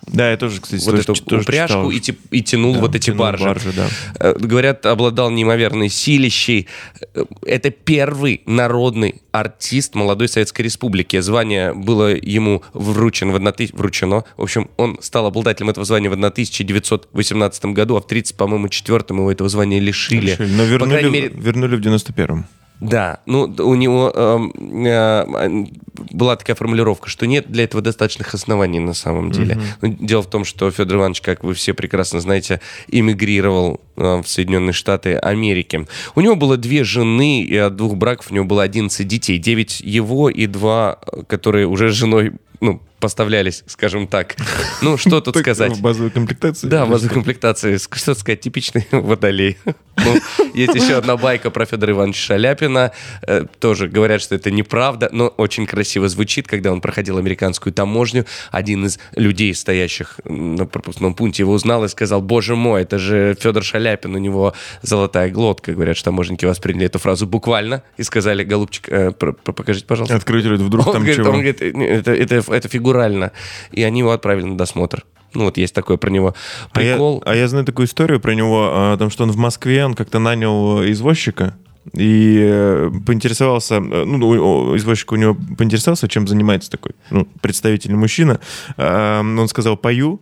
Да, 0.06 0.30
я 0.30 0.36
тоже, 0.36 0.60
кстати, 0.60 0.80
вот 0.84 0.90
тоже 0.92 1.02
эту 1.02 1.14
тоже 1.14 1.42
упряжку 1.42 1.92
читал. 1.92 2.14
и, 2.32 2.38
и 2.38 2.42
тянул 2.42 2.74
Да, 2.74 2.80
вот 2.80 2.94
эти 2.94 3.06
тянул 3.06 3.18
баржи. 3.20 3.72
да. 3.74 3.88
Э, 4.18 4.34
Говорят, 4.38 4.86
обладал 4.86 5.30
неимоверной 5.30 5.88
силищей. 5.88 6.66
Э, 7.14 7.24
Это 7.46 7.70
первый 7.70 8.42
народный 8.46 9.16
артист 9.32 9.94
молодой 9.94 10.28
Советской 10.28 10.62
Республики. 10.62 11.20
Звание 11.20 11.72
было 11.74 12.14
ему 12.14 12.62
вручено 12.72 13.32
в 13.32 13.36
1000... 13.36 13.76
вручено. 13.76 14.24
В 14.36 14.42
общем, 14.42 14.68
он 14.76 14.98
стал 15.00 15.26
обладателем 15.26 15.70
этого 15.70 15.84
звания 15.86 16.08
в 16.10 16.14
1918 16.14 17.64
году, 17.66 17.96
а 17.96 18.00
в 18.00 18.06
30, 18.06 18.36
по-моему, 18.36 18.68
четвертом 18.68 19.18
его 19.18 19.30
этого 19.30 19.48
звания 19.48 19.78
лишили. 19.80 20.32
Решили. 20.32 20.48
Но 20.50 20.62
По 20.64 20.66
вернули, 20.66 20.90
крайней 20.90 21.08
в- 21.08 21.12
мере, 21.12 21.28
вернули 21.34 21.76
в 21.76 21.80
91-м. 21.80 22.46
Да, 22.80 23.20
ну 23.26 23.42
у 23.58 23.74
него 23.74 24.10
эм, 24.14 24.52
э, 24.86 25.66
была 26.10 26.36
такая 26.36 26.56
формулировка, 26.56 27.10
что 27.10 27.26
нет 27.26 27.50
для 27.50 27.64
этого 27.64 27.82
достаточных 27.82 28.32
оснований 28.32 28.80
на 28.80 28.94
самом 28.94 29.30
деле. 29.30 29.60
Ну, 29.82 29.96
дело 30.00 30.22
в 30.22 30.30
том, 30.30 30.44
что 30.44 30.70
Федор 30.70 30.98
Иванович, 30.98 31.20
как 31.20 31.44
вы 31.44 31.54
все 31.54 31.74
прекрасно 31.74 32.20
знаете, 32.20 32.60
эмигрировал 32.88 33.80
э, 33.96 34.22
в 34.22 34.26
Соединенные 34.26 34.72
Штаты 34.72 35.16
Америки. 35.16 35.86
У 36.14 36.20
него 36.20 36.36
было 36.36 36.56
две 36.56 36.84
жены, 36.84 37.42
и 37.42 37.56
от 37.56 37.76
двух 37.76 37.96
браков 37.96 38.30
у 38.30 38.34
него 38.34 38.46
было 38.46 38.62
11 38.62 39.06
детей. 39.06 39.38
9 39.38 39.80
его 39.80 40.30
и 40.30 40.46
два, 40.46 40.98
э, 41.12 41.22
которые 41.26 41.66
уже 41.66 41.90
женой 41.90 42.32
ну, 42.60 42.80
поставлялись, 43.00 43.64
скажем 43.66 44.06
так. 44.06 44.36
Ну, 44.82 44.96
что 44.96 45.20
тут 45.20 45.36
сказать? 45.36 45.72
В 45.72 45.80
базовой 45.80 46.10
комплектации? 46.10 46.66
Да, 46.68 46.84
Или 46.84 46.90
базовой 46.90 47.14
комплектации. 47.14 47.76
Что 47.76 48.14
сказать, 48.14 48.40
типичный 48.40 48.86
водолей. 48.92 49.56
Ну, 49.96 50.14
есть 50.54 50.74
еще 50.74 50.96
одна 50.96 51.16
байка 51.16 51.50
про 51.50 51.66
Федора 51.66 51.92
Ивановича 51.92 52.20
Шаляпина. 52.20 52.92
Э, 53.22 53.44
Тоже 53.58 53.88
говорят, 53.88 54.22
что 54.22 54.34
это 54.34 54.50
неправда, 54.50 55.08
но 55.12 55.28
очень 55.28 55.66
красиво 55.66 56.08
звучит. 56.08 56.46
Когда 56.46 56.72
он 56.72 56.80
проходил 56.80 57.18
американскую 57.18 57.72
таможню, 57.72 58.24
один 58.50 58.86
из 58.86 58.98
людей, 59.14 59.54
стоящих 59.54 60.20
на 60.24 60.66
пропускном 60.66 61.14
пункте, 61.14 61.42
его 61.42 61.52
узнал 61.52 61.84
и 61.84 61.88
сказал, 61.88 62.22
боже 62.22 62.56
мой, 62.56 62.82
это 62.82 62.98
же 62.98 63.36
Федор 63.38 63.62
Шаляпин, 63.62 64.14
у 64.14 64.18
него 64.18 64.54
золотая 64.82 65.30
глотка. 65.30 65.72
Говорят, 65.72 65.96
что 65.96 66.06
таможенники 66.06 66.44
восприняли 66.44 66.86
эту 66.86 66.98
фразу 66.98 67.26
буквально 67.26 67.82
и 67.96 68.02
сказали, 68.02 68.44
голубчик, 68.44 68.88
э, 68.88 69.12
покажите, 69.12 69.86
пожалуйста. 69.86 70.20
Говорит, 70.24 70.60
вдруг 70.60 70.92
там 70.92 71.04
чего? 71.06 71.30
он 71.30 71.40
говорит, 71.40 71.60
«Не, 71.60 71.86
это, 71.86 72.12
это 72.12 72.68
фигурально. 72.90 73.32
И 73.70 73.82
они 73.82 74.00
его 74.00 74.12
отправили 74.12 74.46
на 74.46 74.56
досмотр. 74.56 75.04
Ну, 75.32 75.44
вот 75.44 75.56
есть 75.58 75.74
такое 75.74 75.96
про 75.96 76.10
него 76.10 76.34
А 76.72 76.82
я, 76.82 76.94
прикол. 76.94 77.22
а 77.24 77.36
я 77.36 77.46
знаю 77.46 77.64
такую 77.64 77.86
историю 77.86 78.18
про 78.18 78.34
него, 78.34 78.70
а, 78.72 78.94
о 78.94 78.96
том, 78.96 79.10
что 79.10 79.22
он 79.22 79.30
в 79.30 79.36
Москве, 79.36 79.84
он 79.84 79.94
как-то 79.94 80.18
нанял 80.18 80.82
извозчика 80.90 81.54
и 81.94 82.36
э, 82.42 82.90
поинтересовался, 83.06 83.76
э, 83.76 84.04
ну, 84.04 84.76
извозчик 84.76 85.12
у 85.12 85.16
него 85.16 85.36
поинтересовался, 85.56 86.08
чем 86.08 86.26
занимается 86.26 86.68
такой, 86.70 86.92
ну, 87.10 87.28
представительный 87.40 87.96
мужчина. 87.96 88.40
Он 88.76 89.48
сказал, 89.48 89.76
пою, 89.76 90.20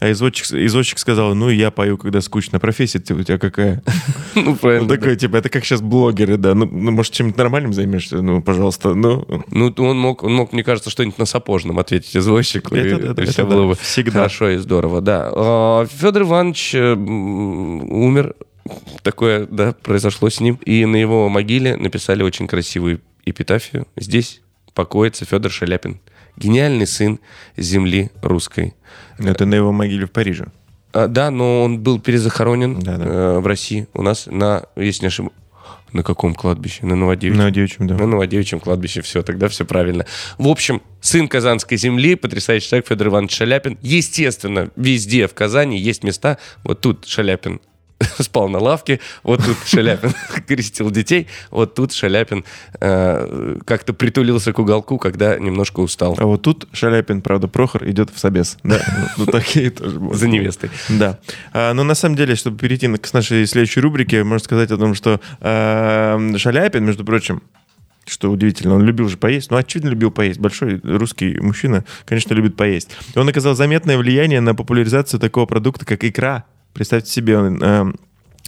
а 0.00 0.10
извозчик, 0.10 0.46
извозчик 0.52 0.98
сказал, 0.98 1.34
ну, 1.34 1.48
я 1.48 1.70
пою, 1.70 1.96
когда 1.96 2.20
скучно. 2.20 2.58
Профессия 2.58 2.98
у 2.98 3.22
тебя 3.22 3.38
какая? 3.38 3.82
Ну, 4.34 4.56
правильно. 4.56 4.88
такой, 4.88 5.16
типа, 5.16 5.36
это 5.36 5.50
как 5.50 5.64
сейчас 5.64 5.82
блогеры, 5.82 6.38
да. 6.38 6.54
Ну, 6.54 6.64
ну, 6.64 6.90
может, 6.90 7.12
чем-нибудь 7.12 7.36
нормальным 7.36 7.74
займешься? 7.74 8.22
Ну, 8.22 8.40
пожалуйста, 8.40 8.94
ну. 8.94 9.26
Ну, 9.50 9.74
он 9.76 9.98
мог, 9.98 10.22
он 10.22 10.34
мог, 10.34 10.52
мне 10.52 10.64
кажется, 10.64 10.88
что-нибудь 10.88 11.18
на 11.18 11.26
сапожном 11.26 11.78
ответить 11.78 12.16
извозчику. 12.16 12.74
Это 12.74 12.96
и, 12.96 13.02
да, 13.02 13.12
это 13.12 13.24
все 13.26 13.42
да. 13.42 13.48
было 13.48 13.68
бы 13.68 13.74
Всегда. 13.74 14.12
хорошо 14.12 14.48
и 14.48 14.56
здорово, 14.56 15.00
да. 15.02 15.30
А, 15.34 15.86
Федор 15.86 16.22
Иванович 16.22 16.74
э, 16.74 16.94
умер. 16.94 18.34
Такое, 19.02 19.46
да, 19.46 19.74
произошло 19.82 20.30
с 20.30 20.40
ним. 20.40 20.58
И 20.64 20.86
на 20.86 20.96
его 20.96 21.28
могиле 21.28 21.76
написали 21.76 22.22
очень 22.22 22.46
красивую 22.46 23.00
эпитафию. 23.24 23.86
Здесь 23.96 24.40
покоится 24.74 25.24
Федор 25.24 25.50
Шаляпин. 25.50 26.00
Гениальный 26.36 26.86
сын 26.86 27.20
земли 27.56 28.10
русской. 28.22 28.74
Это 29.18 29.46
на 29.46 29.54
его 29.54 29.72
могиле 29.72 30.06
в 30.06 30.10
Париже. 30.10 30.46
А, 30.92 31.06
да, 31.08 31.30
но 31.30 31.62
он 31.62 31.80
был 31.80 32.00
перезахоронен 32.00 32.80
Да-да. 32.80 33.04
э, 33.04 33.38
в 33.38 33.46
России. 33.46 33.86
У 33.94 34.02
нас 34.02 34.26
на, 34.26 34.64
если 34.76 35.02
не 35.04 35.08
ошибаюсь, 35.08 35.34
на 35.92 36.02
каком 36.02 36.34
кладбище? 36.34 36.86
На 36.86 36.96
Новодевичьем. 36.96 37.42
На 37.42 37.50
девичьем, 37.50 37.86
да. 37.86 37.96
На 37.96 38.06
Новодевичьем 38.06 38.60
кладбище, 38.60 39.02
все, 39.02 39.22
тогда 39.22 39.48
все 39.48 39.64
правильно. 39.64 40.06
В 40.38 40.48
общем, 40.48 40.82
сын 41.00 41.28
Казанской 41.28 41.76
земли, 41.76 42.14
потрясающий 42.14 42.68
человек 42.68 42.88
Федор 42.88 43.08
Иванович 43.08 43.36
Шаляпин. 43.36 43.78
Естественно, 43.82 44.70
везде 44.76 45.28
в 45.28 45.34
Казани 45.34 45.78
есть 45.78 46.02
места. 46.02 46.38
Вот 46.64 46.80
тут 46.80 47.06
Шаляпин 47.06 47.60
спал 48.18 48.48
на 48.48 48.58
лавке, 48.58 49.00
вот 49.22 49.44
тут 49.44 49.56
Шаляпин 49.66 50.12
крестил 50.46 50.90
детей, 50.90 51.28
вот 51.50 51.74
тут 51.74 51.92
Шаляпин 51.92 52.44
э, 52.80 53.58
как-то 53.64 53.92
притулился 53.92 54.52
к 54.52 54.58
уголку, 54.58 54.98
когда 54.98 55.38
немножко 55.38 55.80
устал 55.80 56.16
А 56.18 56.24
вот 56.24 56.42
тут 56.42 56.68
Шаляпин, 56.72 57.22
правда, 57.22 57.48
Прохор 57.48 57.88
идет 57.88 58.10
в 58.10 58.18
собес. 58.18 58.58
Да, 58.62 58.80
ну, 59.16 59.24
ну, 59.24 59.26
такие 59.26 59.70
тоже 59.70 60.00
за 60.12 60.28
невестой. 60.28 60.70
Да. 60.88 61.18
А, 61.52 61.72
но 61.72 61.84
на 61.84 61.94
самом 61.94 62.16
деле, 62.16 62.34
чтобы 62.34 62.58
перейти 62.58 62.88
к 62.88 63.12
нашей 63.12 63.46
следующей 63.46 63.80
рубрике, 63.80 64.24
можно 64.24 64.44
сказать 64.44 64.70
о 64.70 64.76
том, 64.76 64.94
что 64.94 65.20
э, 65.40 66.34
Шаляпин, 66.36 66.84
между 66.84 67.04
прочим, 67.04 67.42
что 68.06 68.30
удивительно, 68.30 68.74
он 68.74 68.82
любил 68.82 69.08
же 69.08 69.16
поесть. 69.16 69.50
Ну, 69.50 69.56
очевидно, 69.56 69.90
любил 69.90 70.10
поесть. 70.10 70.40
Большой 70.40 70.80
русский 70.82 71.38
мужчина, 71.40 71.84
конечно, 72.04 72.34
любит 72.34 72.56
поесть. 72.56 72.90
Он 73.14 73.28
оказал 73.28 73.54
заметное 73.54 73.96
влияние 73.96 74.40
на 74.40 74.54
популяризацию 74.54 75.20
такого 75.20 75.46
продукта, 75.46 75.84
как 75.84 76.04
икра. 76.04 76.44
Представьте 76.72 77.10
себе, 77.10 77.38
он, 77.38 77.62
э, 77.62 77.92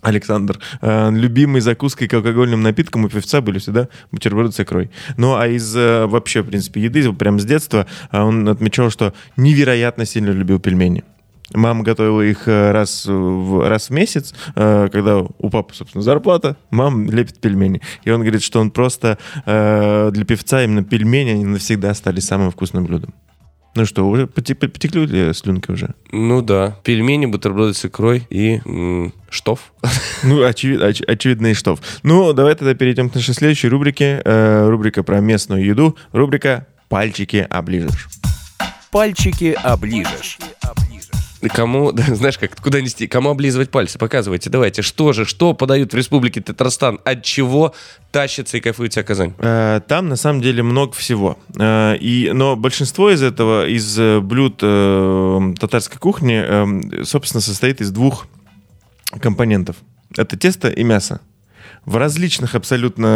Александр, 0.05 0.61
э, 0.83 1.11
любимой 1.11 1.61
закуской 1.61 2.09
к 2.09 2.15
алкогольным 2.15 2.63
напиткам 2.63 3.05
у 3.05 3.09
певца 3.09 3.41
были 3.41 3.59
всегда 3.59 3.89
бутерброды 4.13 4.53
с 4.53 4.61
икрой. 4.61 4.91
Ну, 5.17 5.35
а 5.35 5.49
из 5.49 5.75
э, 5.75 6.07
вообще, 6.07 6.43
в 6.43 6.47
принципе, 6.47 6.83
еды, 6.83 7.11
прям 7.15 7.41
с 7.41 7.45
детства, 7.45 7.87
э, 8.13 8.21
он 8.21 8.49
отмечал, 8.49 8.91
что 8.91 9.15
невероятно 9.37 10.05
сильно 10.05 10.31
любил 10.31 10.61
пельмени. 10.61 11.05
Мама 11.53 11.85
готовила 11.85 12.23
их 12.23 12.47
раз 12.47 13.07
в, 13.07 13.69
раз 13.69 13.91
в 13.91 13.93
месяц, 13.93 14.35
когда 14.55 15.19
у 15.19 15.51
папы, 15.51 15.75
собственно, 15.75 16.03
зарплата, 16.03 16.57
мама 16.71 17.09
лепит 17.09 17.39
пельмени. 17.39 17.83
И 18.03 18.11
он 18.11 18.23
говорит, 18.23 18.43
что 18.43 18.61
он 18.61 18.71
просто 18.71 19.19
для 19.45 20.25
певца 20.25 20.65
именно 20.65 20.83
пельмени, 20.83 21.31
они 21.31 21.45
навсегда 21.45 21.93
стали 21.93 22.21
самым 22.21 22.51
вкусным 22.51 22.87
блюдом. 22.87 23.15
Ну 23.77 23.85
что, 23.87 24.09
уже 24.09 24.27
поте- 24.27 24.55
потекли 24.55 25.05
ли 25.07 25.33
слюнки 25.35 25.71
уже? 25.71 25.95
Ну 26.13 26.43
да, 26.43 26.77
пельмени, 26.85 27.27
бутерброды 27.27 27.75
с 27.75 27.85
икрой 27.85 28.27
и 28.31 28.61
м, 28.65 29.13
штоф. 29.31 29.73
Ну, 30.23 30.43
очевид- 30.45 30.81
оч- 30.81 31.05
очевидно, 31.05 31.49
и 31.49 31.55
что. 31.55 31.79
Ну, 32.03 32.33
давай 32.33 32.55
тогда 32.55 32.75
перейдем 32.75 33.11
к 33.11 33.15
нашей 33.17 33.35
следующей 33.35 33.69
рубрике. 33.69 34.23
Э, 34.25 34.69
рубрика 34.69 35.03
про 35.03 35.21
местную 35.21 35.65
еду. 35.65 35.97
Рубрика 36.13 36.67
«Пальчики 36.89 37.47
оближешь». 37.51 38.09
Пальчики 38.93 39.57
оближешь. 39.63 40.39
Кому, 41.49 41.93
да, 41.93 42.03
знаешь 42.15 42.39
как, 42.39 42.57
куда 42.61 42.81
нести, 42.81 43.07
кому 43.07 43.31
облизывать 43.31 43.71
пальцы, 43.71 43.99
показывайте, 43.99 44.51
давайте, 44.51 44.83
что 44.83 45.13
же, 45.13 45.25
что 45.25 45.55
подают 45.55 45.93
в 45.93 45.97
Республике 45.97 46.41
Татарстан, 46.41 47.01
от 47.05 47.23
чего 47.23 47.75
тащится 48.11 48.57
и 48.57 48.61
кайфует 48.61 48.93
вся 48.93 49.03
Казань? 49.03 49.35
Э, 49.39 49.81
Там 49.87 50.09
на 50.09 50.17
самом 50.17 50.41
деле 50.41 50.63
много 50.63 50.93
всего. 50.93 51.39
Э, 51.59 51.97
И, 51.99 52.31
но 52.33 52.57
большинство 52.57 53.11
из 53.11 53.23
этого, 53.23 53.67
из 53.69 53.99
э, 53.99 54.21
блюд 54.21 54.57
татарской 55.59 55.99
кухни, 55.99 57.05
собственно, 57.05 57.41
состоит 57.41 57.81
из 57.81 57.91
двух 57.91 58.27
компонентов. 59.21 59.77
Это 60.17 60.37
тесто 60.37 60.69
и 60.69 60.85
мясо. 60.85 61.21
В 61.87 61.97
различных 61.97 62.55
абсолютно 62.55 63.07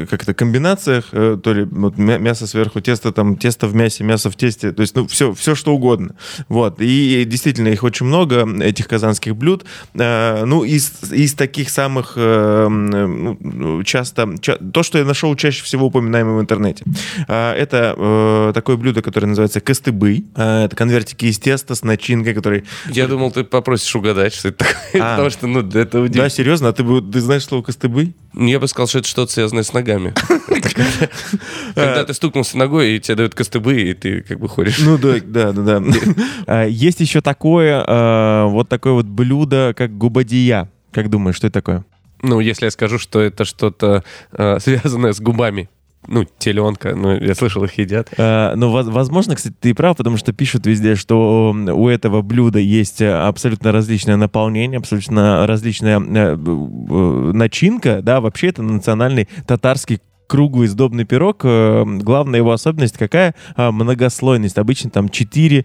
э, 0.00 0.06
как-то 0.10 0.32
комбинациях, 0.34 1.06
э, 1.12 1.38
то 1.42 1.52
ли 1.52 1.64
вот 1.64 1.98
мя- 1.98 2.18
мясо 2.18 2.46
сверху, 2.46 2.80
тесто 2.80 3.12
там, 3.12 3.36
тесто 3.36 3.66
в 3.66 3.74
мясе, 3.74 4.04
мясо 4.04 4.30
в 4.30 4.36
тесте, 4.36 4.72
то 4.72 4.80
есть, 4.82 4.96
ну, 4.96 5.06
все, 5.06 5.32
все 5.34 5.54
что 5.54 5.74
угодно. 5.74 6.14
Вот. 6.48 6.76
И 6.80 7.24
действительно 7.26 7.68
их 7.68 7.82
очень 7.84 8.06
много, 8.06 8.46
этих 8.62 8.88
казанских 8.88 9.36
блюд. 9.36 9.64
Э, 9.94 10.44
Ну, 10.46 10.64
из, 10.64 11.12
из 11.12 11.34
таких 11.34 11.68
самых 11.70 12.16
ну, 12.16 13.82
часто, 13.84 14.28
ча- 14.40 14.56
то, 14.72 14.82
что 14.82 14.98
я 14.98 15.04
нашел 15.04 15.34
чаще 15.36 15.62
всего 15.62 15.86
упоминаемое 15.86 16.36
в 16.38 16.40
интернете. 16.40 16.84
Это 17.28 18.50
такое 18.54 18.76
блюдо, 18.76 19.02
которое 19.02 19.26
называется 19.26 19.60
костыбы. 19.60 20.24
Это 20.34 20.74
конвертики 20.76 21.26
из 21.26 21.38
теста 21.38 21.74
с 21.74 21.82
начинкой, 21.82 22.34
который... 22.34 22.64
Я 22.90 23.06
думал, 23.06 23.30
ты 23.30 23.44
попросишь 23.44 23.94
угадать, 23.94 24.34
что 24.34 24.48
это 24.48 24.58
такое, 24.64 25.02
А. 25.02 25.10
потому 25.16 25.30
что, 25.30 25.46
ну, 25.46 25.60
это 25.60 25.84
Да, 25.92 26.00
удивительно. 26.00 26.30
серьезно? 26.30 26.68
А 26.68 26.72
ты, 26.72 26.82
ты 27.02 27.20
знаешь 27.20 27.41
слово 27.42 27.62
костыбы? 27.62 28.14
Я 28.34 28.58
бы 28.60 28.68
сказал, 28.68 28.86
что 28.86 28.98
это 28.98 29.08
что-то 29.08 29.32
связанное 29.32 29.62
с 29.62 29.72
ногами. 29.72 30.14
Когда 31.74 32.04
ты 32.04 32.14
стукнулся 32.14 32.56
ногой, 32.56 32.96
и 32.96 33.00
тебе 33.00 33.16
дают 33.16 33.34
костыбы, 33.34 33.80
и 33.80 33.94
ты 33.94 34.22
как 34.22 34.40
бы 34.40 34.48
ходишь. 34.48 34.78
Ну 34.78 34.98
да, 34.98 35.16
да, 35.24 35.52
да, 35.52 35.80
да. 35.80 35.82
А, 36.46 36.64
Есть 36.66 37.00
еще 37.00 37.20
такое, 37.20 37.84
э, 37.84 38.44
вот 38.46 38.68
такое 38.68 38.92
вот 38.92 39.06
блюдо, 39.06 39.74
как 39.76 39.96
губадия. 39.96 40.70
Как 40.92 41.10
думаешь, 41.10 41.36
что 41.36 41.46
это 41.46 41.54
такое? 41.54 41.84
Ну, 42.22 42.40
если 42.40 42.66
я 42.66 42.70
скажу, 42.70 42.98
что 42.98 43.20
это 43.20 43.44
что-то 43.44 44.04
э, 44.32 44.58
связанное 44.60 45.12
с 45.12 45.20
губами. 45.20 45.68
Ну, 46.06 46.24
теленка, 46.38 46.94
ну, 46.96 47.16
я 47.16 47.34
слышал, 47.34 47.62
их 47.64 47.78
едят. 47.78 48.08
Э, 48.16 48.54
Ну, 48.56 48.70
воз- 48.70 48.88
возможно, 48.88 49.34
кстати, 49.36 49.54
ты 49.60 49.74
прав, 49.74 49.96
потому 49.96 50.16
что 50.16 50.32
пишут 50.32 50.66
везде, 50.66 50.94
что 50.96 51.52
м, 51.54 51.68
у 51.68 51.88
этого 51.88 52.22
блюда 52.22 52.58
есть 52.58 53.00
э, 53.00 53.12
абсолютно 53.12 53.72
различное 53.72 54.16
наполнение, 54.16 54.78
абсолютно 54.78 55.46
различная 55.46 56.00
э, 56.00 56.36
э, 56.36 57.30
начинка. 57.32 58.00
Да, 58.02 58.20
вообще 58.20 58.48
это 58.48 58.62
национальный 58.62 59.28
татарский 59.46 60.00
круглый 60.28 60.66
сдобный 60.66 61.04
пирог. 61.04 61.42
Э, 61.44 61.84
Главная 61.86 62.38
его 62.40 62.52
особенность 62.52 62.96
какая? 62.96 63.34
А, 63.54 63.70
Многослойность. 63.70 64.56
Обычно 64.58 64.88
там 64.90 65.06
4-6 65.08 65.64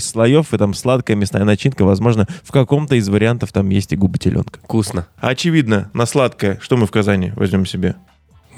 слоев, 0.00 0.52
и 0.52 0.58
там 0.58 0.74
сладкая 0.74 1.16
мясная 1.16 1.44
начинка. 1.44 1.84
Возможно, 1.84 2.26
в 2.42 2.50
каком-то 2.50 2.96
из 2.96 3.08
вариантов 3.08 3.52
там 3.52 3.68
есть 3.70 3.92
и 3.92 3.96
губы 3.96 4.18
теленка. 4.18 4.58
Вкусно. 4.62 5.06
Очевидно, 5.18 5.90
на 5.94 6.04
сладкое. 6.04 6.58
Что 6.60 6.76
мы 6.76 6.86
в 6.86 6.90
Казани 6.90 7.32
возьмем 7.36 7.64
себе? 7.64 7.94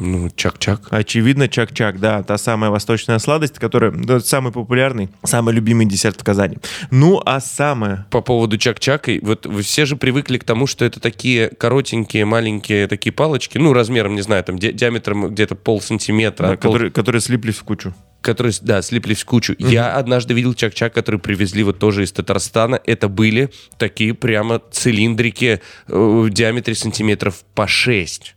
Ну, 0.00 0.30
чак-чак. 0.34 0.88
Очевидно, 0.90 1.46
чак-чак, 1.46 2.00
да, 2.00 2.22
та 2.22 2.38
самая 2.38 2.70
восточная 2.70 3.18
сладость, 3.18 3.58
которая 3.58 3.90
да, 3.92 4.18
самый 4.20 4.50
популярный, 4.52 5.10
самый 5.24 5.54
любимый 5.54 5.86
десерт 5.86 6.20
в 6.20 6.24
Казани. 6.24 6.56
Ну, 6.90 7.20
а 7.24 7.38
самое... 7.40 8.06
По 8.10 8.22
поводу 8.22 8.56
чак-чака, 8.58 9.12
вот 9.22 9.46
вы 9.46 9.62
все 9.62 9.84
же 9.84 9.96
привыкли 9.96 10.38
к 10.38 10.44
тому, 10.44 10.66
что 10.66 10.84
это 10.84 11.00
такие 11.00 11.48
коротенькие, 11.50 12.24
маленькие 12.24 12.86
такие 12.86 13.12
палочки, 13.12 13.58
ну, 13.58 13.72
размером, 13.72 14.14
не 14.14 14.22
знаю, 14.22 14.42
там, 14.42 14.58
ди- 14.58 14.72
диаметром 14.72 15.28
где-то 15.28 15.54
пол 15.54 15.80
сантиметра, 15.80 16.48
да, 16.48 16.56
пол- 16.56 16.72
которые, 16.72 16.90
которые 16.90 17.20
слиплись 17.20 17.56
в 17.56 17.64
кучу. 17.64 17.94
которые, 18.22 18.54
да, 18.62 18.80
слиплись 18.82 19.20
в 19.20 19.26
кучу. 19.26 19.54
Я 19.58 19.94
однажды 19.94 20.32
видел 20.34 20.54
чак-чак, 20.54 20.94
который 20.94 21.20
привезли 21.20 21.62
вот 21.62 21.78
тоже 21.78 22.04
из 22.04 22.12
Татарстана. 22.12 22.80
Это 22.84 23.08
были 23.08 23.50
такие 23.78 24.14
прямо 24.14 24.62
цилиндрики 24.72 25.60
э, 25.88 25.94
в 25.94 26.30
диаметре 26.30 26.74
сантиметров 26.74 27.44
по 27.54 27.66
6. 27.66 28.34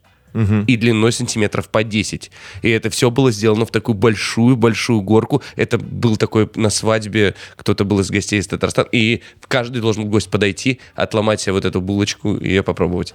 И 0.67 0.77
длиной 0.77 1.11
сантиметров 1.11 1.69
по 1.69 1.83
10. 1.83 2.31
И 2.61 2.69
это 2.69 2.89
все 2.89 3.11
было 3.11 3.31
сделано 3.31 3.65
в 3.65 3.71
такую 3.71 3.95
большую-большую 3.95 5.01
горку. 5.01 5.41
Это 5.55 5.77
был 5.77 6.17
такой 6.17 6.49
на 6.55 6.69
свадьбе, 6.69 7.35
кто-то 7.55 7.85
был 7.85 7.99
из 7.99 8.09
гостей 8.09 8.39
из 8.39 8.47
Татарстана. 8.47 8.87
И 8.91 9.21
каждый 9.47 9.81
должен 9.81 10.03
был 10.03 10.11
гость 10.11 10.29
подойти, 10.29 10.79
отломать 10.95 11.41
себе 11.41 11.53
вот 11.53 11.65
эту 11.65 11.81
булочку 11.81 12.35
и 12.35 12.49
ее 12.49 12.63
попробовать. 12.63 13.13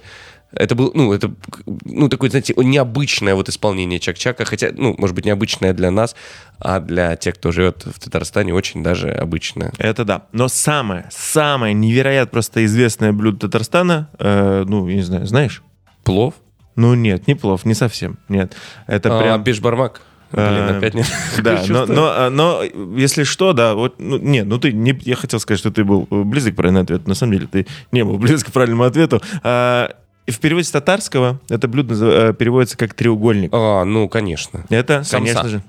Это 0.51 0.73
был, 0.73 0.91
ну, 0.95 1.13
это, 1.13 1.31
ну, 1.85 2.09
такое, 2.09 2.29
знаете, 2.31 2.55
необычное 2.57 3.35
вот 3.35 3.49
исполнение 3.49 3.99
чак-чака, 3.99 4.45
хотя, 4.45 4.71
ну, 4.73 4.95
может 4.97 5.15
быть, 5.15 5.25
необычное 5.25 5.73
для 5.73 5.91
нас, 5.91 6.15
а 6.57 6.79
для 6.79 7.15
тех, 7.15 7.35
кто 7.35 7.51
живет 7.51 7.85
в 7.85 7.99
Татарстане, 7.99 8.53
очень 8.53 8.81
даже 8.81 9.11
обычное. 9.11 9.71
Это 9.77 10.05
да. 10.05 10.25
Но 10.31 10.47
самое, 10.47 11.07
самое 11.11 11.75
невероятно 11.75 12.31
просто 12.31 12.65
известное 12.65 13.11
блюдо 13.13 13.41
Татарстана, 13.41 14.09
э, 14.17 14.65
ну, 14.67 14.87
я 14.87 14.95
не 14.95 15.03
знаю, 15.03 15.27
знаешь? 15.27 15.61
Плов? 16.03 16.33
Ну, 16.79 16.93
нет, 16.93 17.27
не 17.27 17.35
плов, 17.35 17.65
не 17.65 17.73
совсем, 17.73 18.17
нет. 18.29 18.55
Это 18.87 19.17
а, 19.17 19.21
прям... 19.21 19.43
бешбармак? 19.43 20.01
Блин, 20.31 20.45
Э, 20.69 20.77
опять 20.77 20.93
нет. 20.93 21.07
Да, 21.43 21.61
но, 21.67 21.85
но, 21.85 22.05
а, 22.07 22.29
но 22.29 22.63
если 22.95 23.23
что, 23.23 23.51
да, 23.51 23.73
вот, 23.73 23.95
ну, 23.99 24.17
нет, 24.17 24.45
ну 24.47 24.59
ты 24.59 24.71
не, 24.71 24.97
я 25.01 25.15
хотел 25.15 25.41
сказать, 25.41 25.59
что 25.59 25.71
ты 25.71 25.83
был 25.83 26.07
близок 26.09 26.53
к 26.53 26.55
правильному 26.55 26.83
ответу, 26.83 27.09
на 27.09 27.15
самом 27.15 27.33
деле 27.33 27.47
ты 27.47 27.67
не 27.91 28.05
был 28.05 28.17
близок 28.17 28.47
к 28.47 28.51
правильному 28.53 28.83
ответу. 28.83 29.21
А, 29.43 29.91
и 30.29 30.31
в 30.31 30.39
переводе 30.39 30.67
с 30.67 30.69
татарского 30.69 31.41
это 31.49 31.67
блюдо 31.67 31.95
э, 31.99 32.33
переводится 32.37 32.77
как 32.77 32.93
треугольник. 32.93 33.49
А, 33.51 33.83
ну, 33.83 34.07
конечно. 34.07 34.63
Это, 34.69 35.03
Самса. 35.03 35.33
конечно 35.33 35.49
же. 35.49 35.63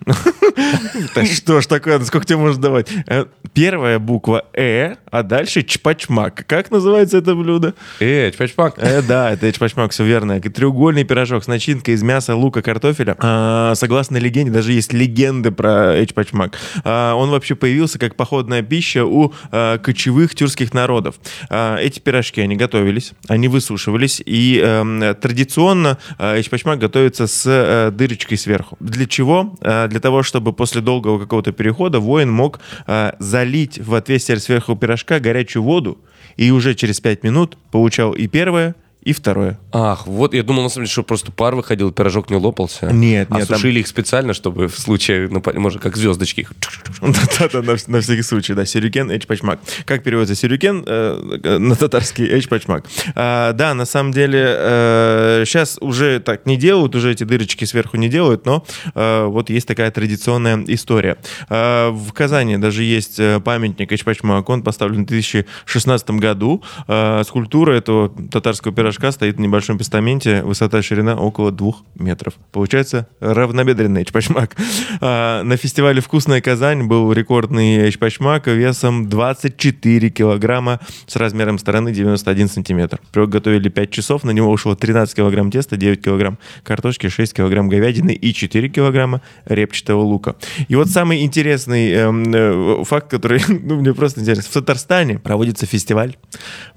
Что 1.35 1.63
ж 1.63 1.67
такое, 1.67 1.99
сколько 2.01 2.27
тебе 2.27 2.37
можно 2.37 2.61
давать? 2.61 2.89
Э, 3.07 3.25
Первая 3.55 3.99
буква 3.99 4.45
«э», 4.53 4.97
а 5.11 5.23
дальше 5.23 5.63
чпачмак. 5.63 6.45
Как 6.47 6.71
называется 6.71 7.19
это 7.19 7.35
блюдо? 7.35 7.75
Эй, 7.99 8.31
чпачпак. 8.31 8.75
Э, 8.77 9.03
да, 9.03 9.33
это 9.33 9.51
чпачмак, 9.53 9.93
все 9.93 10.05
верно. 10.05 10.41
Треугольный 10.41 11.05
пирожок 11.05 11.43
с 11.43 11.47
начинкой 11.47 11.95
из 11.95 12.03
мяса, 12.03 12.37
лука, 12.37 12.63
картофеля. 12.63 13.17
А, 13.19 13.75
согласно 13.75 14.19
легенде, 14.19 14.53
даже 14.53 14.73
есть 14.73 14.93
легенды 14.93 15.51
про 15.51 16.05
эчпачмак. 16.05 16.57
А, 16.85 17.15
он 17.15 17.31
вообще 17.31 17.55
появился 17.55 17.99
как 17.99 18.15
походная 18.15 18.63
пища 18.63 19.05
у 19.05 19.33
кочевых 19.51 20.35
тюркских 20.35 20.75
народов. 20.75 21.17
А, 21.49 21.77
эти 21.79 21.99
пирожки, 21.99 22.41
они 22.41 22.57
готовились, 22.57 23.13
они 23.27 23.49
высушивались, 23.49 24.23
и 24.25 24.50
эм, 24.59 25.15
традиционно 25.17 25.99
а, 26.19 26.39
эчпачмак 26.41 26.79
готовится 26.79 27.27
с 27.27 27.45
э, 27.47 27.91
дырочкой 27.91 28.39
сверху. 28.39 28.77
Для 28.81 29.07
чего? 29.07 29.57
А, 29.61 29.89
для 29.89 30.01
того, 30.01 30.23
чтобы 30.23 30.53
после 30.53 30.81
долгого 30.81 31.19
какого-то 31.19 31.53
перехода 31.53 32.01
воин 32.01 32.31
мог 32.31 32.61
а, 32.87 33.15
залить 33.19 33.79
в 33.79 33.95
отверстие 33.95 34.39
сверху 34.39 34.77
пирожка 34.77 35.21
горячую 35.21 35.63
воду, 35.63 35.99
и 36.37 36.51
уже 36.51 36.75
через 36.75 37.01
5 37.01 37.23
минут 37.23 37.59
получал 37.71 38.13
и 38.13 38.27
первое, 38.27 38.75
и 39.03 39.13
второе. 39.15 39.59
Ах, 39.73 40.07
вот 40.07 40.35
я 40.35 40.43
думал, 40.43 40.65
на 40.65 40.69
самом 40.69 40.85
деле, 40.85 40.93
что 40.93 41.03
просто 41.03 41.33
пар 41.33 41.55
выходил, 41.55 41.91
пирожок 41.91 42.29
не 42.29 42.37
лопался. 42.37 42.91
Нет, 42.93 43.31
нет, 43.31 43.49
там- 43.49 43.57
сушили 43.57 43.81
их 43.81 43.87
специально, 43.87 44.35
чтобы 44.35 44.69
в 44.69 44.79
случае, 44.79 45.29
напа- 45.29 45.59
может, 45.59 45.81
как 45.81 45.97
звездочки. 45.97 46.41
их 46.41 46.53
Да-да, 47.01 47.63
на, 47.63 47.77
на 47.87 48.01
всякий 48.01 48.23
случай, 48.23 48.53
да. 48.53 48.67
Сюрюкен, 48.67 49.11
эчпачмак. 49.11 49.61
Как 49.87 50.03
переводится 50.03 50.35
сюрюкен 50.35 50.85
э, 50.87 51.41
э, 51.43 51.59
на 51.59 51.77
татарский 51.77 52.27
эчпачмак? 52.39 52.85
А, 53.15 53.53
да, 53.55 53.73
на 53.73 53.87
самом 53.87 54.13
деле, 54.13 55.45
сейчас 55.47 55.79
уже 55.81 56.21
так 56.21 56.45
не 56.45 56.57
делают, 56.57 56.95
уже 56.95 57.11
эти 57.13 57.25
дырочки 57.25 57.65
сверху 57.65 57.97
не 57.97 58.09
делают, 58.09 58.45
но 58.45 58.65
э, 58.95 59.25
вот 59.25 59.49
есть 59.49 59.67
такая 59.67 59.91
традиционная 59.91 60.63
история. 60.67 61.17
А, 61.49 61.91
в 61.91 62.13
Казани 62.13 62.59
даже 62.59 62.85
есть 62.85 63.19
э, 63.19 63.41
памятник 63.41 63.91
эчпачмак, 63.91 64.49
он 64.49 64.63
поставлен 64.63 65.05
в 65.05 65.07
2016 65.07 66.11
году. 66.11 66.63
А, 66.87 67.23
скульптура 67.25 67.73
этого 67.73 68.11
татарского 68.31 68.75
пирожка 68.75 68.90
стоит 69.11 69.39
на 69.39 69.43
небольшом 69.43 69.79
постаменте, 69.79 70.43
высота 70.43 70.83
ширина 70.83 71.17
около 71.17 71.51
двух 71.53 71.85
метров. 71.95 72.35
Получается 72.53 73.09
равнобедренный 73.21 74.03
эчпачмак. 74.03 74.57
А, 75.03 75.43
на 75.45 75.57
фестивале 75.57 76.01
«Вкусная 76.01 76.41
Казань» 76.41 76.85
был 76.85 77.13
рекордный 77.13 77.89
эчпачмак 77.89 78.49
весом 78.49 79.09
24 79.09 80.11
килограмма 80.11 80.81
с 81.07 81.17
размером 81.17 81.59
стороны 81.59 81.93
91 81.93 82.49
сантиметр. 82.49 83.01
Приготовили 83.13 83.69
5 83.69 83.91
часов, 83.91 84.25
на 84.25 84.31
него 84.31 84.51
ушло 84.51 84.75
13 84.75 85.15
килограмм 85.15 85.51
теста, 85.51 85.77
9 85.77 86.05
килограмм 86.05 86.39
картошки, 86.65 87.09
6 87.09 87.35
килограмм 87.35 87.69
говядины 87.69 88.13
и 88.13 88.35
4 88.35 88.69
килограмма 88.69 89.23
репчатого 89.47 90.03
лука. 90.03 90.37
И 90.69 90.75
вот 90.75 90.89
самый 90.89 91.23
интересный 91.23 91.93
эм, 91.93 92.25
э, 92.35 92.85
факт, 92.85 93.11
который 93.11 93.41
ну, 93.49 93.77
мне 93.77 93.95
просто 93.95 94.21
интересен. 94.21 94.49
В 94.51 94.53
Татарстане 94.53 95.19
проводится 95.19 95.67
фестиваль 95.67 96.17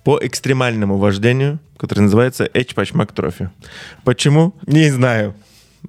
по 0.04 0.20
экстремальному 0.22 0.98
вождению, 0.98 1.60
который 1.84 2.00
называется 2.00 2.50
Эчпачмак 2.54 3.12
Трофи. 3.12 3.50
Почему? 4.06 4.56
Не 4.66 4.90
знаю. 4.90 5.36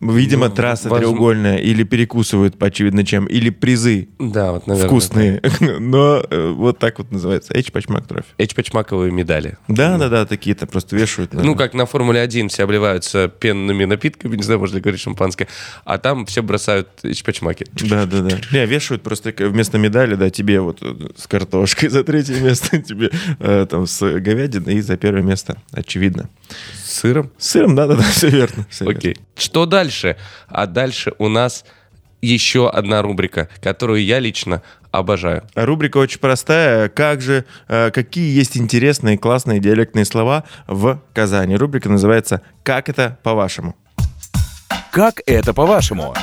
Видимо, 0.01 0.49
Ну, 0.49 0.55
трасса 0.55 0.89
возможно. 0.89 1.15
треугольная, 1.15 1.57
или 1.59 1.83
перекусывают, 1.85 2.61
очевидно, 2.63 3.05
чем, 3.07 3.27
или 3.27 3.51
призы 3.51 4.09
Да, 4.19 4.53
вот, 4.53 4.67
наверное. 4.67 4.89
вкусные. 4.89 5.43
Но 5.81 6.23
э, 6.29 6.51
вот 6.51 6.79
так 6.79 6.99
вот 6.99 7.13
называется. 7.13 7.53
Эчпачмак 7.59 8.07
Трофи. 8.07 8.27
Эчпачмаковые 8.39 9.13
медали. 9.13 9.57
Да, 9.69 9.97
да, 9.97 10.09
да, 10.09 10.27
такие-то 10.27 10.67
просто 10.67 10.97
вешают. 10.97 11.33
на- 11.33 11.43
Ну, 11.43 11.55
как 11.55 11.75
на 11.75 11.87
Формуле-1 11.87 12.49
все 12.49 12.65
обливаются 12.65 13.29
пенными 13.29 13.85
напитками, 13.85 14.35
не 14.37 14.43
знаю, 14.43 14.59
можно 14.61 14.77
ли 14.77 14.83
говорить 14.83 15.01
шампанское, 15.01 15.47
а 15.85 15.99
там 15.99 16.27
все 16.27 16.43
бросают 16.43 16.89
эчпачмаки. 17.05 17.67
Да, 17.89 18.07
да, 18.07 18.21
да. 18.23 18.37
Не, 18.53 18.67
вешают 18.67 19.03
просто 19.03 19.33
вместо 19.39 19.79
медали, 19.79 20.17
да, 20.17 20.29
тебе 20.31 20.61
вот 20.61 20.79
э, 20.83 20.93
с 21.17 21.27
картошкой 21.29 21.89
за 21.91 22.03
третье 22.05 22.41
место, 22.41 22.81
тебе 22.83 23.11
э, 23.39 23.67
там 23.71 23.87
с 23.87 24.01
говядиной 24.21 24.75
и 24.75 24.81
за 24.81 24.97
первое 24.97 25.23
место, 25.23 25.57
очевидно. 25.73 26.29
Сыром? 27.05 27.31
С 27.37 27.51
сыром, 27.51 27.75
да, 27.75 27.87
да, 27.87 27.97
да, 27.97 28.03
все 28.03 28.31
верно. 28.31 28.67
верно. 28.81 28.97
Окей. 28.97 29.17
Что 29.37 29.67
дальше? 29.67 30.17
А 30.49 30.67
дальше 30.67 31.13
у 31.19 31.29
нас 31.29 31.67
еще 32.23 32.71
одна 32.71 33.03
рубрика, 33.03 33.51
которую 33.61 34.03
я 34.03 34.21
лично 34.21 34.63
обожаю. 34.91 35.43
А 35.55 35.67
Рубрика 35.67 35.99
очень 35.99 36.19
простая. 36.19 36.89
Как 36.89 37.21
же, 37.21 37.45
э, 37.69 37.91
какие 37.91 38.35
есть 38.35 38.57
интересные, 38.57 39.19
классные 39.19 39.61
диалектные 39.61 40.07
слова 40.07 40.45
в 40.67 40.99
Казани? 41.13 41.57
Рубрика 41.57 41.91
называется 41.91 42.41
«Как 42.63 42.89
это 42.89 43.19
по-вашему?». 43.23 43.77
Как 44.95 45.23
это 45.27 45.53
по-вашему? 45.53 46.15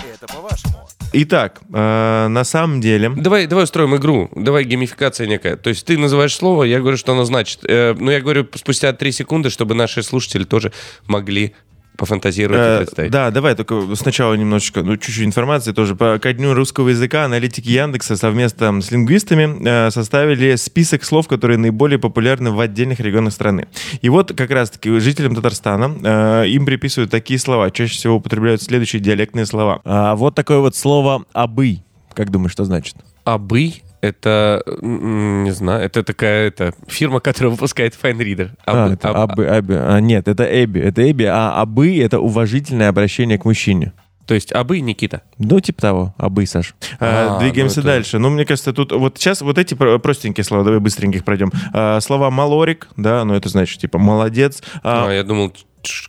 Итак, 1.12 1.60
э, 1.74 2.28
на 2.30 2.44
самом 2.46 2.80
деле... 2.80 3.10
Давай, 3.10 3.46
давай 3.46 3.66
устроим 3.66 3.98
игру, 3.98 4.30
давай 4.34 4.64
геймификация 4.64 5.28
некая. 5.28 5.58
То 5.58 5.72
есть 5.72 5.86
ты 5.86 5.98
называешь 5.98 6.34
слово, 6.34 6.64
я 6.64 6.80
говорю, 6.80 6.96
что 6.96 7.12
оно 7.12 7.26
значит. 7.26 7.60
Э, 7.68 7.94
ну, 8.00 8.10
я 8.10 8.22
говорю 8.22 8.48
спустя 8.56 8.94
три 8.94 9.12
секунды, 9.12 9.50
чтобы 9.50 9.76
наши 9.76 10.04
слушатели 10.04 10.46
тоже 10.46 10.72
могли 11.06 11.54
пофантазировать 11.98 12.60
и 12.60 12.72
Э, 12.72 12.78
представить. 12.78 13.12
Да, 13.12 13.32
давай 13.32 13.56
только 13.56 13.96
сначала 13.96 14.34
немножечко, 14.34 14.84
ну, 14.84 14.98
чуть-чуть 14.98 15.26
информации 15.26 15.72
тоже. 15.72 15.96
По 15.96 16.20
ко 16.20 16.34
дню 16.34 16.54
русского 16.54 16.90
языка 16.90 17.26
аналитики 17.26 17.70
Яндекса 17.70 18.16
совместно 18.16 18.82
с 18.82 18.92
лингвистами 18.92 19.88
э, 19.88 19.92
составили 19.92 20.56
список 20.56 21.04
слов, 21.04 21.28
которые 21.28 21.58
наиболее 21.58 22.00
популярны 22.00 22.52
в 22.52 22.60
отдельных 22.60 23.00
регионах 23.00 23.34
страны. 23.34 23.68
И 24.02 24.10
вот 24.10 24.34
как 24.36 24.52
раз-таки 24.52 25.00
жителям 25.00 25.36
Татарстана 25.36 26.44
э, 26.44 26.48
им 26.50 26.66
приписывают 26.66 27.12
такие 27.12 27.40
слова. 27.40 27.72
Чаще 27.72 27.94
всего 27.94 28.16
употребляют 28.16 28.62
следующие 28.62 29.02
диалектные 29.02 29.46
слова. 29.46 29.82
А 29.84 30.16
вот 30.16 30.36
такое 30.36 30.60
вот 30.60 30.76
слово 30.76 31.26
«абы». 31.34 31.80
Как 32.14 32.30
думаешь, 32.30 32.52
что 32.52 32.66
значит? 32.66 32.96
Абы 33.24 33.74
это, 34.02 34.64
не 34.82 35.52
знаю, 35.52 35.84
это 35.84 36.04
такая 36.04 36.48
это, 36.48 36.74
фирма, 36.88 37.20
которая 37.20 37.52
выпускает 37.52 37.98
FineReader. 38.02 38.52
А, 38.66 38.86
Абы- 38.88 38.94
это 38.94 39.10
аб- 39.10 39.32
абы, 39.32 39.46
абы. 39.48 39.76
А, 39.78 40.00
нет, 40.00 40.28
это 40.28 40.44
эби. 40.44 40.80
Это 40.80 41.02
эби, 41.10 41.24
а 41.24 41.54
абы— 41.62 41.98
это 42.00 42.20
уважительное 42.20 42.90
обращение 42.90 43.38
к 43.38 43.46
мужчине. 43.46 43.94
То 44.28 44.36
есть 44.36 44.52
абы, 44.54 44.80
Никита. 44.80 45.24
Ну, 45.40 45.60
типа 45.60 45.82
того, 45.82 46.16
абы, 46.18 46.46
Саш. 46.46 46.76
А, 47.00 47.36
А, 47.38 47.40
двигаемся 47.40 47.78
ну 47.78 47.82
это- 47.82 47.88
дальше. 47.96 48.18
Ну, 48.20 48.30
мне 48.30 48.46
кажется, 48.46 48.72
тут 48.72 48.92
вот 48.92 49.18
сейчас 49.18 49.42
вот 49.42 49.58
эти 49.58 49.74
про- 49.74 49.98
простенькие 50.00 50.44
слова, 50.44 50.64
давай 50.64 50.80
быстренько 50.80 51.18
их 51.18 51.26
пройдем. 51.26 51.52
А, 51.74 52.00
слова 52.00 52.30
«малорик», 52.30 52.88
да, 52.98 53.26
ну 53.26 53.34
это 53.34 53.50
значит, 53.50 53.82
типа, 53.82 53.98
молодец. 53.98 54.62
А, 54.84 55.08
А, 55.08 55.12
я 55.12 55.24
думал, 55.24 55.54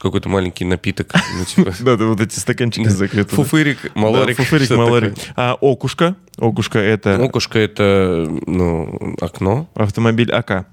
какой-то 0.01 0.29
маленький 0.29 0.65
напиток. 0.65 1.13
ну, 1.39 1.45
типа, 1.47 1.73
Да, 1.81 1.97
вот 1.97 2.21
эти 2.21 2.39
стаканчики 2.39 2.89
закрыты. 2.89 3.35
Фуфырик, 3.35 3.95
малорик. 3.95 4.37
Фуфырик, 4.37 4.71
малорик. 4.71 5.15
А, 5.37 5.57
окушка. 5.61 6.17
Окушка— 6.39 6.79
это 6.81 7.23
Окушка 7.23 7.59
это, 7.59 8.27
ну, 8.47 9.17
окно. 9.21 9.69
автомобиль 9.75 10.33
АК. 10.33 10.51
А, 10.51 10.67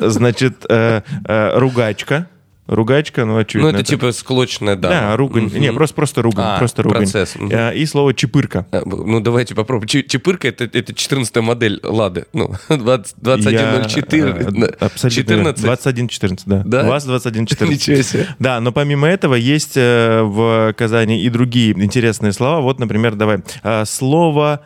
э, 0.00 0.08
Значит, 0.08 0.64
э, 0.68 1.02
э, 1.26 1.58
ругачка. 1.58 2.28
Ругачка, 2.66 3.26
ну, 3.26 3.36
очевидно. 3.36 3.72
Ну, 3.72 3.78
это 3.78 3.84
типа 3.86 4.12
склочная 4.12 4.74
дама. 4.74 4.94
Да, 4.94 5.16
ругань. 5.16 5.44
Мгм. 5.44 5.60
Не, 5.60 5.72
просто, 5.72 5.94
просто 5.94 6.22
ругань. 6.22 6.44
А, 6.46 6.58
просто 6.58 6.82
ругань. 6.82 7.02
процесс. 7.02 7.34
А, 7.52 7.72
И 7.72 7.84
слово 7.84 8.14
чепырка. 8.14 8.66
А, 8.72 8.82
Ну, 8.86 9.20
давайте 9.20 9.54
попробуем. 9.54 9.86
Чи- 9.86 10.02
Чепырка 10.02 10.48
это, 10.48 10.64
это 10.64 10.94
14 10.94 11.42
модель 11.42 11.78
Лады. 11.82 12.24
Ну, 12.32 12.54
20 12.70 13.16
2104. 13.18 14.28
Я, 14.28 14.32
да, 14.50 14.66
э, 14.66 14.70
Абсолютно. 14.80 15.32
верно. 15.32 15.52
14. 15.52 15.62
2114, 15.64 16.46
да. 16.48 16.62
Да? 16.64 16.84
ВАЗ 16.88 17.04
2114. 17.04 17.88
Ничего 17.88 18.02
себе. 18.02 18.28
Да, 18.38 18.60
но 18.60 18.72
помимо 18.72 19.08
этого 19.08 19.34
есть 19.34 19.76
э, 19.76 20.22
в 20.22 20.72
Казани 20.76 21.22
и 21.22 21.28
другие 21.28 21.72
интересные 21.72 22.32
слова. 22.32 22.60
Вот, 22.60 22.80
например, 22.80 23.14
давай. 23.14 23.38
Слово 23.84 24.60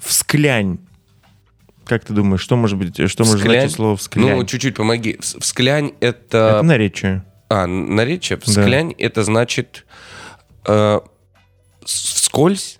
«всклянь». 0.00 0.78
Как 1.86 2.04
ты 2.04 2.12
думаешь, 2.12 2.40
что 2.40 2.56
может 2.56 2.76
быть, 2.78 2.96
что 3.10 3.24
может 3.24 3.40
значить 3.42 3.72
слово 3.72 3.96
«всклянь»? 3.96 4.36
Ну, 4.36 4.44
чуть-чуть 4.44 4.74
помоги. 4.74 5.14
Вс- 5.20 5.40
Всклянь 5.40 5.92
Это 6.00 6.56
это... 6.58 6.62
наречие. 6.62 7.24
А, 7.48 7.66
наречие. 7.66 8.38
Всклянь 8.38 8.92
это 8.98 9.22
значит... 9.22 9.86
э, 10.66 11.00
Вскользь? 11.84 12.78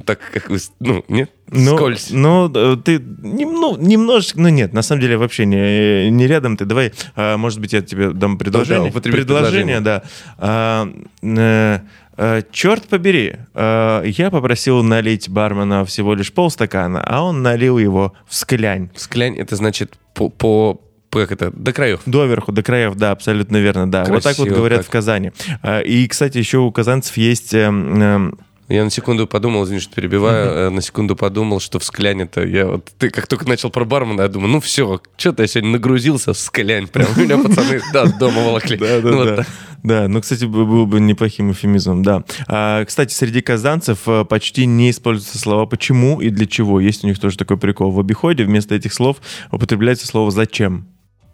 Так 0.00 0.18
как 0.32 0.50
вы... 0.50 0.58
Ну, 0.80 1.04
нет? 1.08 1.30
Ну, 1.50 1.74
Вскользь. 1.76 2.10
Ну, 2.10 2.50
э, 2.52 2.76
ты 2.82 2.98
ну, 2.98 3.76
немножечко, 3.76 4.40
ну 4.40 4.48
нет, 4.48 4.72
на 4.72 4.82
самом 4.82 5.02
деле 5.02 5.16
вообще 5.16 5.46
не, 5.46 6.10
не 6.10 6.26
рядом 6.26 6.56
ты. 6.56 6.64
Давай, 6.64 6.92
а, 7.14 7.36
может 7.36 7.60
быть, 7.60 7.72
я 7.72 7.80
тебе 7.80 8.10
дам 8.10 8.36
предложение. 8.36 8.90
употреби 8.90 9.18
предложение, 9.18 9.80
да. 9.80 10.02
А, 10.38 10.88
э, 11.22 11.78
э, 12.16 12.42
черт 12.50 12.88
побери, 12.88 13.36
э, 13.54 14.02
я 14.06 14.30
попросил 14.30 14.82
налить 14.82 15.28
бармена 15.28 15.84
всего 15.84 16.14
лишь 16.14 16.32
полстакана, 16.32 17.02
а 17.06 17.22
он 17.22 17.42
налил 17.42 17.78
его 17.78 18.14
в 18.26 18.34
склянь. 18.34 18.90
Всклянь 18.94 19.38
это 19.38 19.54
значит 19.54 19.96
по... 20.14 20.28
по 20.28 20.80
как 21.10 21.30
это? 21.30 21.52
До 21.52 21.72
краев. 21.72 22.00
Доверху, 22.06 22.50
до 22.50 22.64
краев, 22.64 22.96
да, 22.96 23.12
абсолютно 23.12 23.58
верно, 23.58 23.88
да. 23.88 24.04
вот 24.04 24.24
так 24.24 24.36
вот 24.36 24.46
Красиво 24.46 24.56
говорят 24.56 24.78
как. 24.78 24.88
в 24.88 24.90
Казани. 24.90 25.30
А, 25.62 25.80
И, 25.80 26.08
кстати, 26.08 26.38
еще 26.38 26.58
у 26.58 26.72
казанцев 26.72 27.16
есть 27.16 27.54
эм, 27.54 28.02
эм, 28.02 28.38
Я 28.68 28.84
на 28.84 28.90
секунду 28.90 29.26
подумал, 29.26 29.64
извини, 29.64 29.80
что 29.80 29.94
перебиваю, 29.94 30.50
э, 30.50 30.68
на 30.70 30.80
секунду 30.80 31.16
подумал, 31.16 31.60
что 31.60 31.78
в 31.78 31.84
склянь-то 31.84 32.46
я 32.46 32.66
вот... 32.66 32.90
Ты 32.98 33.10
как 33.10 33.26
только 33.26 33.46
начал 33.46 33.70
про 33.70 33.84
бармена, 33.84 34.22
я 34.22 34.28
думаю, 34.28 34.52
ну 34.52 34.60
все, 34.60 35.02
что-то 35.16 35.42
я 35.42 35.46
сегодня 35.48 35.72
нагрузился 35.72 36.32
в 36.32 36.38
склянь. 36.38 36.86
Прям 36.86 37.08
у 37.14 37.20
меня 37.20 37.36
пацаны, 37.36 37.82
да, 37.92 38.06
дома 38.06 38.42
волокли. 38.42 38.76
Да, 38.84 39.00
да, 39.00 39.10
Ну, 39.10 39.16
вот 39.16 39.26
да. 39.26 39.36
так. 39.36 39.46
Да, 39.82 40.08
ну, 40.08 40.22
кстати, 40.22 40.46
был 40.46 40.86
бы 40.86 40.98
неплохим 40.98 41.52
эфемизмом, 41.52 42.02
да. 42.02 42.24
А, 42.48 42.84
кстати, 42.86 43.12
среди 43.12 43.42
казанцев 43.42 44.00
э, 44.06 44.24
почти 44.24 44.64
не 44.64 44.90
используются 44.90 45.38
слова 45.38 45.66
«почему» 45.66 46.22
и 46.22 46.30
«для 46.30 46.46
чего». 46.46 46.80
Есть 46.80 47.04
у 47.04 47.06
них 47.06 47.18
тоже 47.18 47.36
такой 47.36 47.58
прикол. 47.58 47.90
В 47.90 48.00
обиходе 48.00 48.44
вместо 48.44 48.74
этих 48.74 48.94
слов 48.94 49.18
употребляется 49.52 50.06
слово 50.06 50.30
«зачем». 50.30 50.88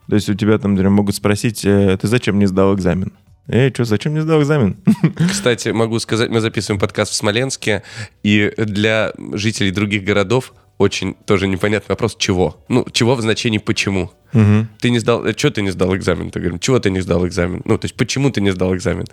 То 0.09 0.17
есть 0.17 0.29
у 0.29 0.35
тебя 0.35 0.59
там 0.59 0.73
например, 0.73 0.91
могут 0.91 1.15
спросить, 1.15 1.65
э, 1.65 1.97
ты 2.01 2.09
зачем 2.09 2.41
не 2.41 2.47
сдал 2.47 2.75
экзамен? 2.75 3.13
Эй, 3.53 3.71
что, 3.75 3.85
зачем 3.85 4.15
не 4.15 4.21
сдал 4.21 4.41
экзамен? 4.41 4.77
Кстати, 5.29 5.71
могу 5.71 5.99
сказать, 5.99 6.31
мы 6.31 6.41
записываем 6.41 6.79
подкаст 6.79 7.13
в 7.13 7.17
Смоленске, 7.17 7.83
и 8.23 8.53
для 8.57 9.13
жителей 9.33 9.73
других 9.73 10.05
городов 10.05 10.55
очень 10.79 11.15
тоже 11.27 11.49
непонятный 11.49 11.93
вопрос, 11.93 12.15
чего? 12.17 12.65
Ну, 12.69 12.87
чего 12.93 13.17
в 13.17 13.21
значении 13.21 13.59
почему? 13.59 14.13
Мгм. 14.33 14.69
Ты 14.79 14.91
не 14.91 14.99
сдал, 14.99 15.25
что 15.37 15.51
ты 15.51 15.63
не 15.63 15.71
сдал 15.71 15.95
экзамен? 15.97 16.31
Ты 16.31 16.41
говорим, 16.41 16.59
чего 16.59 16.79
ты 16.79 16.91
не 16.91 17.01
сдал 17.01 17.27
экзамен? 17.27 17.63
Ну, 17.65 17.79
то 17.79 17.87
есть, 17.87 17.95
почему 17.97 18.31
ты 18.31 18.41
не 18.41 18.51
сдал 18.51 18.75
экзамен? 18.75 19.07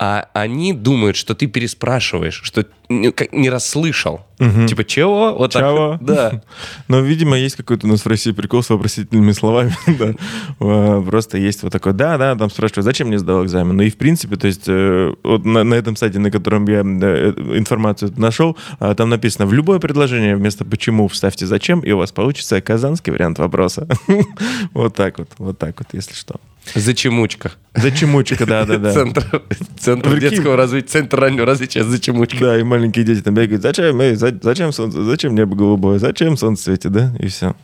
А 0.00 0.28
они 0.32 0.72
думают, 0.72 1.16
что 1.16 1.34
ты 1.34 1.46
переспрашиваешь, 1.48 2.40
что 2.44 2.64
не, 2.88 3.12
не 3.32 3.50
расслышал. 3.50 4.20
Типа, 4.38 4.84
чего? 4.84 5.34
Вот 5.34 5.52
так. 5.52 5.62
Чего? 5.62 5.98
Да. 6.00 6.42
Но, 6.88 7.00
видимо, 7.00 7.36
есть 7.36 7.56
какой-то 7.56 7.88
у 7.88 7.90
нас 7.90 8.04
в 8.04 8.06
России 8.06 8.30
прикол 8.30 8.62
с 8.62 8.70
вопросительными 8.70 9.32
словами. 9.32 9.74
да. 9.98 10.14
А, 10.60 11.02
Просто 11.02 11.38
есть 11.38 11.64
вот 11.64 11.72
такой, 11.72 11.92
да, 11.92 12.16
да, 12.16 12.36
там 12.36 12.48
спрашивают, 12.48 12.84
зачем 12.84 13.10
не 13.10 13.18
сдал 13.18 13.44
экзамен? 13.44 13.76
Ну 13.76 13.82
и, 13.82 13.90
в 13.90 13.96
принципе, 13.96 14.36
то 14.36 14.46
есть 14.46 14.68
э, 14.68 15.12
вот 15.24 15.44
на, 15.44 15.64
на 15.64 15.74
этом 15.74 15.96
сайте, 15.96 16.20
на 16.20 16.30
котором 16.30 16.66
я 16.68 16.80
э, 16.80 17.32
информацию 17.56 18.12
нашел, 18.16 18.56
там 18.78 19.08
написано, 19.08 19.46
в 19.46 19.52
любое 19.52 19.80
предложение 19.80 20.36
вместо 20.36 20.64
«почему» 20.64 21.08
вставьте 21.08 21.44
«зачем», 21.46 21.80
и 21.80 21.90
у 21.90 21.98
вас 21.98 22.12
получится 22.12 22.60
казанский 22.60 23.12
вариант 23.12 23.40
вопроса. 23.40 23.88
Вот 24.74 24.94
так 24.94 25.18
вот, 25.18 25.28
вот 25.38 25.58
так 25.58 25.78
вот, 25.78 25.88
если 25.92 26.14
что. 26.14 26.36
Зачемучка. 26.74 27.52
Зачемучка, 27.74 28.44
да-да-да. 28.44 28.92
Центр, 28.92 29.42
центр 29.78 30.10
Прикинь. 30.10 30.30
детского 30.30 30.56
развития, 30.56 30.88
центр 30.88 31.18
раннего 31.18 31.46
развития 31.46 31.82
зачемучка. 31.82 32.38
Да, 32.40 32.58
и 32.58 32.62
маленькие 32.62 33.04
дети 33.06 33.22
там 33.22 33.34
бегают, 33.34 33.62
зачем, 33.62 33.98
эй, 34.00 34.14
за- 34.16 34.38
зачем 34.42 34.72
солнце, 34.72 35.02
зачем 35.02 35.34
небо 35.34 35.56
голубое, 35.56 35.98
зачем 35.98 36.36
солнце 36.36 36.64
светит, 36.64 36.92
да, 36.92 37.14
и 37.18 37.28
все. 37.28 37.54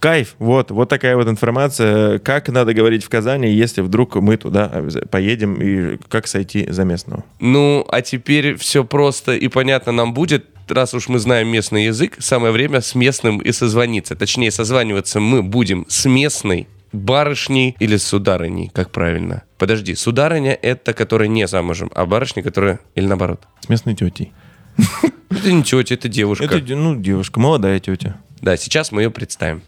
Кайф, 0.00 0.34
вот, 0.38 0.70
вот 0.72 0.88
такая 0.88 1.14
вот 1.16 1.28
информация, 1.28 2.18
как 2.18 2.48
надо 2.48 2.74
говорить 2.74 3.04
в 3.04 3.08
Казани, 3.08 3.48
если 3.52 3.80
вдруг 3.80 4.16
мы 4.16 4.36
туда 4.36 4.72
поедем, 5.10 5.54
и 5.54 5.98
как 6.08 6.26
сойти 6.26 6.66
за 6.70 6.84
местного. 6.84 7.22
Ну, 7.38 7.86
а 7.88 8.02
теперь 8.02 8.56
все 8.56 8.82
просто 8.84 9.34
и 9.36 9.46
понятно 9.48 9.92
нам 9.92 10.14
будет. 10.14 10.46
Раз 10.68 10.94
уж 10.94 11.08
мы 11.08 11.20
знаем 11.20 11.48
местный 11.48 11.84
язык, 11.84 12.16
самое 12.18 12.52
время 12.52 12.80
с 12.80 12.94
местным 12.96 13.38
и 13.38 13.52
созвониться. 13.52 14.16
Точнее, 14.16 14.50
созваниваться 14.50 15.20
мы 15.20 15.42
будем 15.42 15.86
с 15.88 16.06
местной 16.06 16.66
барышней 16.92 17.76
или 17.78 17.96
сударыней, 17.96 18.70
как 18.74 18.90
правильно. 18.90 19.44
Подожди, 19.58 19.94
сударыня— 19.94 20.58
это 20.62 20.92
которая 20.92 21.28
не 21.28 21.46
замужем, 21.46 21.90
а 21.94 22.04
барышня, 22.04 22.42
которая... 22.42 22.80
Или 22.96 23.06
наоборот. 23.06 23.42
С 23.60 23.68
местной 23.68 23.94
тетей. 23.94 24.32
Это 25.30 25.52
не 25.52 25.62
тетя, 25.62 25.94
это 25.94 26.08
девушка. 26.08 26.44
Это, 26.44 26.58
ну, 26.76 26.94
девушка, 26.94 27.40
молодая 27.40 27.80
тетя. 27.80 28.20
Да, 28.40 28.56
сейчас 28.56 28.92
мы 28.92 29.02
ее 29.02 29.10
представим. 29.10 29.62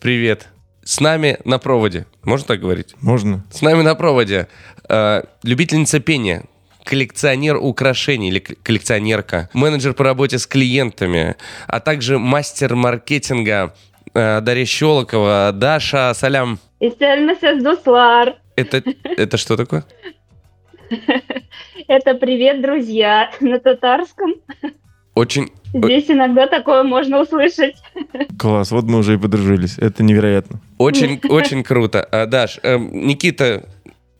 Привет. 0.00 0.48
С 0.82 1.00
нами 1.00 1.38
на 1.44 1.58
проводе. 1.58 2.06
Можно 2.22 2.48
так 2.48 2.60
говорить? 2.60 2.94
Можно? 3.00 3.44
С 3.52 3.62
нами 3.62 3.82
на 3.82 3.94
проводе 3.94 4.48
э, 4.88 5.22
любительница 5.42 6.00
пения, 6.00 6.44
коллекционер 6.84 7.56
украшений 7.56 8.28
или 8.28 8.38
коллекционерка, 8.38 9.48
менеджер 9.52 9.94
по 9.94 10.04
работе 10.04 10.38
с 10.38 10.46
клиентами, 10.46 11.36
а 11.66 11.80
также 11.80 12.18
мастер 12.18 12.74
маркетинга 12.74 13.74
э, 14.14 14.40
Дарья 14.40 14.64
Щелокова. 14.64 15.52
Даша, 15.54 16.12
салям. 16.14 16.58
Дуслар. 16.80 18.36
Это, 18.56 18.82
это 19.02 19.36
что 19.36 19.56
такое? 19.56 19.84
Это 21.88 22.14
привет, 22.14 22.62
друзья, 22.62 23.30
на 23.40 23.58
татарском. 23.58 24.34
Очень... 25.14 25.50
Здесь 25.72 26.08
иногда 26.08 26.46
такое 26.46 26.84
можно 26.84 27.20
услышать. 27.20 27.74
Класс, 28.38 28.70
вот 28.70 28.84
мы 28.84 28.98
уже 28.98 29.14
и 29.14 29.18
подружились. 29.18 29.76
Это 29.78 30.04
невероятно. 30.04 30.60
Очень, 30.78 31.20
очень 31.28 31.64
круто. 31.64 32.06
А, 32.12 32.26
Даш, 32.26 32.60
эм, 32.62 33.06
Никита 33.06 33.64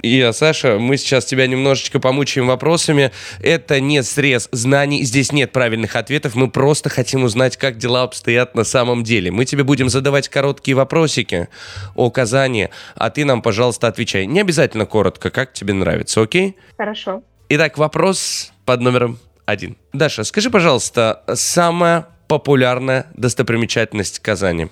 и 0.05 0.19
я, 0.19 0.35
Саша, 0.35 0.79
мы 0.79 0.99
сейчас 0.99 1.25
тебя 1.25 1.47
немножечко 1.47 1.99
помучаем 1.99 2.47
вопросами. 2.47 3.11
Это 3.41 3.81
не 3.81 4.03
срез 4.03 4.51
знаний, 4.53 5.03
здесь 5.03 5.33
нет 5.33 5.51
правильных 5.51 5.97
ответов. 5.97 6.35
Мы 6.35 6.51
просто 6.51 6.91
хотим 6.91 7.25
узнать, 7.25 7.57
как 7.57 7.79
дела 7.79 8.03
обстоят 8.03 8.55
на 8.55 8.65
самом 8.65 9.03
деле. 9.03 9.31
Мы 9.31 9.47
тебе 9.47 9.65
будем 9.65 9.89
задавать 9.89 10.29
короткие 10.29 10.75
вопросики 10.75 11.49
о 11.95 12.11
Казани, 12.11 12.69
а 12.95 13.09
ты 13.09 13.25
нам, 13.25 13.41
пожалуйста, 13.41 13.89
отвечай. 13.89 14.27
Не 14.27 14.43
обязательно 14.43 14.85
коротко, 14.85 15.31
как 15.31 15.55
тебе 15.55 15.73
нравится, 15.73 16.21
окей? 16.21 16.57
Хорошо. 16.77 17.23
Итак, 17.49 17.79
вопрос 17.79 18.53
под 18.67 18.83
номером 18.83 19.19
один. 19.47 19.77
Даша, 19.95 20.25
скажи, 20.25 20.51
пожалуйста, 20.51 21.23
самая 21.33 22.09
популярная 22.29 23.07
достопримечательность 23.15 24.19
Казани? 24.19 24.69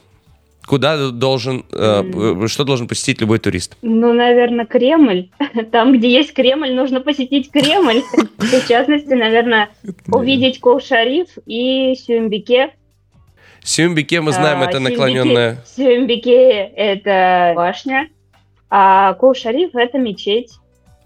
Куда 0.67 1.11
должен, 1.11 1.65
э, 1.73 2.47
что 2.47 2.65
должен 2.65 2.87
посетить 2.87 3.21
любой 3.21 3.39
турист? 3.39 3.77
Ну, 3.83 4.13
наверное, 4.13 4.65
Кремль. 4.65 5.29
Там, 5.73 5.93
где 5.93 6.09
есть 6.11 6.33
Кремль, 6.33 6.73
нужно 6.73 7.01
посетить 7.01 7.51
Кремль. 7.51 8.03
В 8.39 8.69
частности, 8.69 9.13
наверное, 9.13 9.71
увидеть 10.09 10.61
Коу-Шариф 10.61 11.29
и 11.47 11.95
Сюмбике. 11.97 12.71
Сюмбике, 13.65 14.21
мы 14.21 14.33
знаем, 14.33 14.61
А, 14.61 14.65
это 14.67 14.81
наклоненная... 14.81 15.63
Сюмбике– 15.77 16.51
это 16.77 17.53
башня, 17.55 18.09
а 18.71 19.15
Коу-Шариф– 19.15 19.71
это 19.75 19.99
мечеть. 19.99 20.51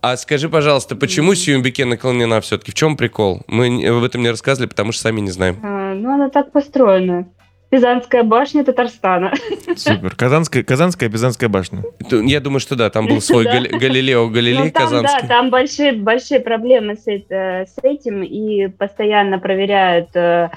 А 0.01 0.17
скажи, 0.17 0.49
пожалуйста, 0.49 0.95
почему 0.97 1.35
Сюмбике 1.35 1.85
наклонена 1.85 2.41
все-таки? 2.41 2.71
В 2.71 2.75
чем 2.75 2.97
прикол? 2.97 3.43
Мы 3.49 3.85
об 3.89 4.05
этом 4.05 4.23
не 4.23 4.31
рассказывали, 4.31 4.69
потому 4.69 4.93
что 4.93 5.03
сами 5.03 5.21
не 5.21 5.31
знаем. 5.31 5.59
А, 5.63 5.95
Ну, 5.95 6.15
она 6.15 6.31
так 6.31 6.53
построена. 6.53 7.29
Пизанская 7.71 8.23
башня 8.23 8.65
Татарстана. 8.65 9.33
Супер. 9.77 10.15
Казанская, 10.15 10.63
Казанская 10.63 11.09
Пизанская 11.11 11.49
башня. 11.49 11.83
Я 12.11 12.41
думаю, 12.41 12.61
что 12.61 12.77
да, 12.77 12.91
там 12.91 13.07
был 13.09 13.21
свой 13.21 13.45
Да. 13.45 13.53
Гали- 13.55 13.69
Галилео 13.69 14.29
Галилей 14.29 14.59
Ну, 14.59 14.71
да, 14.73 14.81
Казанский. 14.81 15.29
там 15.29 15.51
большие, 15.51 15.93
большие 15.93 16.41
проблемы 16.41 16.95
с, 16.97 17.07
это- 17.07 17.67
с 17.69 17.77
этим, 17.83 18.23
и 18.23 18.69
постоянно 18.69 19.39
проверяют 19.41 20.11
э, 20.15 20.51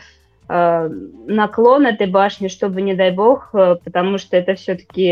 э, 0.48 0.90
наклон 1.28 1.88
этой 1.88 2.08
башни, 2.08 2.48
чтобы, 2.48 2.82
не 2.84 2.94
дай 2.94 3.12
бог, 3.12 3.50
э, 3.54 3.78
потому 3.84 4.18
что 4.20 4.38
это 4.38 4.54
все-таки 4.56 5.08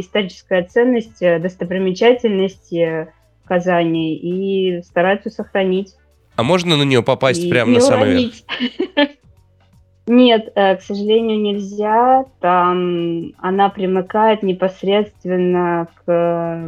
историческая 0.00 0.62
ценность, 0.62 1.20
э, 1.22 1.38
достопримечательность 1.40 2.72
э, 2.72 3.08
Казани, 3.46 4.16
и 4.16 4.80
стараются 4.82 5.28
сохранить. 5.28 5.92
А 6.36 6.42
можно 6.42 6.76
на 6.78 6.82
нее 6.84 7.02
попасть 7.02 7.44
и 7.44 7.50
прямо 7.50 7.70
не 7.70 7.76
на 7.78 7.80
самый 7.82 8.12
верх? 8.14 8.32
Нет, 10.06 10.52
э, 10.54 10.76
к 10.76 10.82
сожалению, 10.82 11.40
нельзя. 11.40 12.26
Там 12.40 13.32
она 13.38 13.70
примыкает 13.70 14.42
непосредственно 14.42 15.88
к 16.04 16.66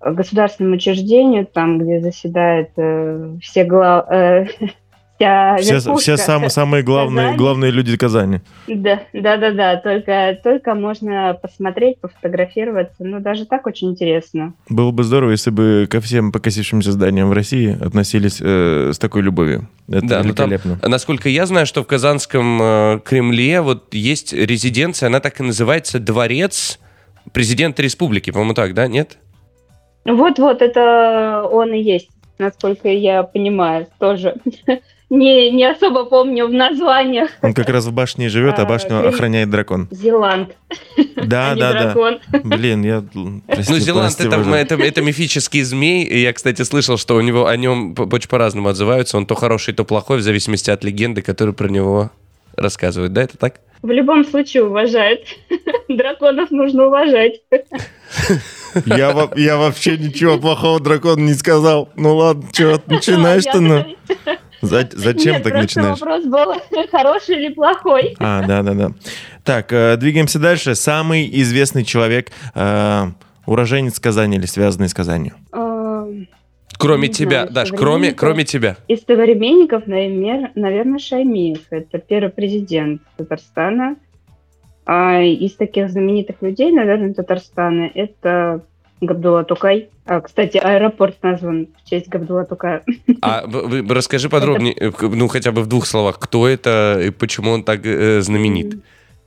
государственному 0.00 0.76
учреждению, 0.76 1.46
там, 1.46 1.78
где 1.78 2.00
заседают 2.00 2.70
э, 2.76 3.36
все 3.40 3.64
гла- 3.64 4.06
э, 4.08 4.46
вся 5.18 5.56
Все, 5.58 5.74
верхушка. 5.74 6.00
все 6.00 6.16
самые, 6.16 6.50
самые 6.50 6.82
главные, 6.82 7.24
Казани. 7.26 7.38
главные 7.38 7.70
люди 7.70 7.96
Казани. 7.96 8.40
Да, 8.68 9.00
да, 9.12 9.36
да, 9.36 9.50
да. 9.52 9.76
Только, 9.76 10.38
только 10.42 10.74
можно 10.74 11.38
посмотреть, 11.40 11.98
пофотографироваться. 12.00 12.96
Ну, 13.04 13.20
даже 13.20 13.46
так 13.46 13.66
очень 13.66 13.90
интересно. 13.90 14.54
Было 14.68 14.90
бы 14.90 15.04
здорово, 15.04 15.30
если 15.30 15.50
бы 15.50 15.86
ко 15.90 16.00
всем 16.00 16.32
покосившимся 16.32 16.92
зданиям 16.92 17.28
в 17.28 17.32
России 17.32 17.76
относились 17.82 18.38
э, 18.40 18.90
с 18.92 18.98
такой 18.98 19.22
любовью. 19.22 19.68
Это 19.88 20.06
Да, 20.06 20.22
ну 20.22 20.34
там- 20.34 20.50
великолепно. 20.50 20.78
Насколько 20.88 21.28
я 21.28 21.46
знаю, 21.46 21.66
что 21.66 21.82
в 21.82 21.86
Казанском 21.86 22.60
э, 22.60 23.00
Кремле 23.04 23.60
вот 23.62 23.94
есть 23.94 24.32
резиденция, 24.32 25.06
она 25.08 25.20
так 25.20 25.40
и 25.40 25.42
называется 25.42 25.98
«Дворец 25.98 26.78
президента 27.32 27.82
республики», 27.82 28.30
по-моему, 28.30 28.54
так, 28.54 28.74
да? 28.74 28.86
Нет? 28.86 29.18
Вот-вот, 30.04 30.62
это 30.62 31.42
он 31.50 31.72
и 31.72 31.82
есть, 31.82 32.08
насколько 32.38 32.88
я 32.88 33.22
понимаю, 33.24 33.88
тоже. 33.98 34.34
Не, 35.08 35.52
не 35.52 35.64
особо 35.70 36.04
помню 36.04 36.48
в 36.48 36.52
названиях. 36.52 37.30
Он 37.40 37.54
как 37.54 37.68
раз 37.68 37.84
в 37.86 37.92
башне 37.92 38.28
живет, 38.28 38.58
а 38.58 38.62
А, 38.62 38.64
башню 38.66 39.06
охраняет 39.08 39.48
дракон. 39.50 39.86
Зеланд, 39.92 40.56
Да, 41.14 41.52
а 41.52 41.54
да, 41.54 41.72
да. 41.72 41.82
дракон. 41.84 42.18
Блин, 42.42 42.82
я... 42.84 43.04
прости, 43.46 43.72
ну, 43.72 43.78
Зеланд 43.78 44.20
это, 44.20 44.36
это, 44.36 44.74
это 44.74 45.02
мифический 45.02 45.62
змей. 45.62 46.02
И 46.04 46.18
я, 46.18 46.32
кстати, 46.32 46.62
слышал, 46.62 46.98
что 46.98 47.14
у 47.14 47.20
него 47.20 47.46
о 47.46 47.56
нем 47.56 47.94
очень 48.12 48.28
по-разному 48.28 48.68
отзываются. 48.68 49.16
Он 49.16 49.26
то 49.26 49.36
хороший, 49.36 49.74
то 49.74 49.84
плохой, 49.84 50.18
в 50.18 50.22
зависимости 50.22 50.70
от 50.70 50.82
легенды, 50.82 51.22
которую 51.22 51.54
про 51.54 51.68
него 51.68 52.10
рассказывают. 52.56 53.12
Да, 53.12 53.22
это 53.22 53.38
так? 53.38 53.60
В 53.82 53.90
любом 53.90 54.24
случае 54.24 54.64
уважают. 54.64 55.20
Драконов 55.88 56.50
нужно 56.50 56.86
уважать. 56.86 57.42
Я, 58.84 59.12
во- 59.12 59.30
я 59.36 59.56
вообще 59.56 59.96
ничего 59.96 60.38
плохого 60.38 60.80
дракону 60.80 61.22
не 61.24 61.32
сказал. 61.34 61.88
Ну 61.96 62.16
ладно, 62.16 62.44
что, 62.52 62.82
начинаешь-то, 62.86 63.60
ну. 63.60 63.86
За- 64.62 64.88
Зачем 64.92 65.34
Нет, 65.34 65.42
так 65.42 65.52
просто 65.52 65.80
начинаешь? 65.80 66.00
вопрос 66.00 66.24
был, 66.24 66.86
хороший 66.90 67.36
или 67.36 67.52
плохой. 67.52 68.14
А, 68.18 68.42
да, 68.46 68.62
да, 68.62 68.74
да. 68.74 68.90
Так, 69.44 69.72
э, 69.72 69.96
двигаемся 69.96 70.38
дальше. 70.38 70.74
Самый 70.74 71.28
известный 71.42 71.84
человек, 71.84 72.30
э, 72.54 73.04
уроженец 73.46 73.98
Казани 74.00 74.36
или 74.38 74.46
связанный 74.46 74.88
с 74.88 74.94
Казанью. 74.94 75.34
Эм, 75.52 76.28
Кроме 76.78 77.08
Не 77.08 77.14
тебя, 77.14 77.40
знаю, 77.46 77.52
Даш, 77.52 77.70
кроме, 77.70 78.12
кроме 78.12 78.44
тебя. 78.44 78.76
Из 78.88 79.00
современников, 79.02 79.86
наверное, 79.86 80.98
Шаймиев. 80.98 81.60
Это 81.70 81.98
первый 81.98 82.28
президент 82.30 83.00
Татарстана. 83.16 83.96
А 84.84 85.20
из 85.20 85.54
таких 85.56 85.90
знаменитых 85.90 86.36
людей, 86.42 86.70
наверное, 86.72 87.12
Татарстана, 87.14 87.90
это 87.94 88.64
Габдулла 89.00 89.44
Тукай. 89.44 89.88
А, 90.06 90.20
кстати, 90.20 90.56
аэропорт 90.56 91.16
назван 91.22 91.68
в 91.82 91.88
честь 91.88 92.08
Габдулла 92.08 92.44
Тукая. 92.44 92.82
А 93.22 93.44
вы- 93.46 93.82
вы 93.82 93.94
расскажи 93.94 94.28
подробнее, 94.28 94.72
э, 94.74 94.90
к- 94.90 95.02
ну 95.02 95.28
хотя 95.28 95.52
бы 95.52 95.62
в 95.62 95.66
двух 95.66 95.86
словах, 95.86 96.18
кто 96.18 96.46
это 96.48 96.98
и 97.06 97.10
почему 97.10 97.50
он 97.52 97.62
так 97.62 97.84
э, 97.84 98.20
знаменит. 98.20 98.78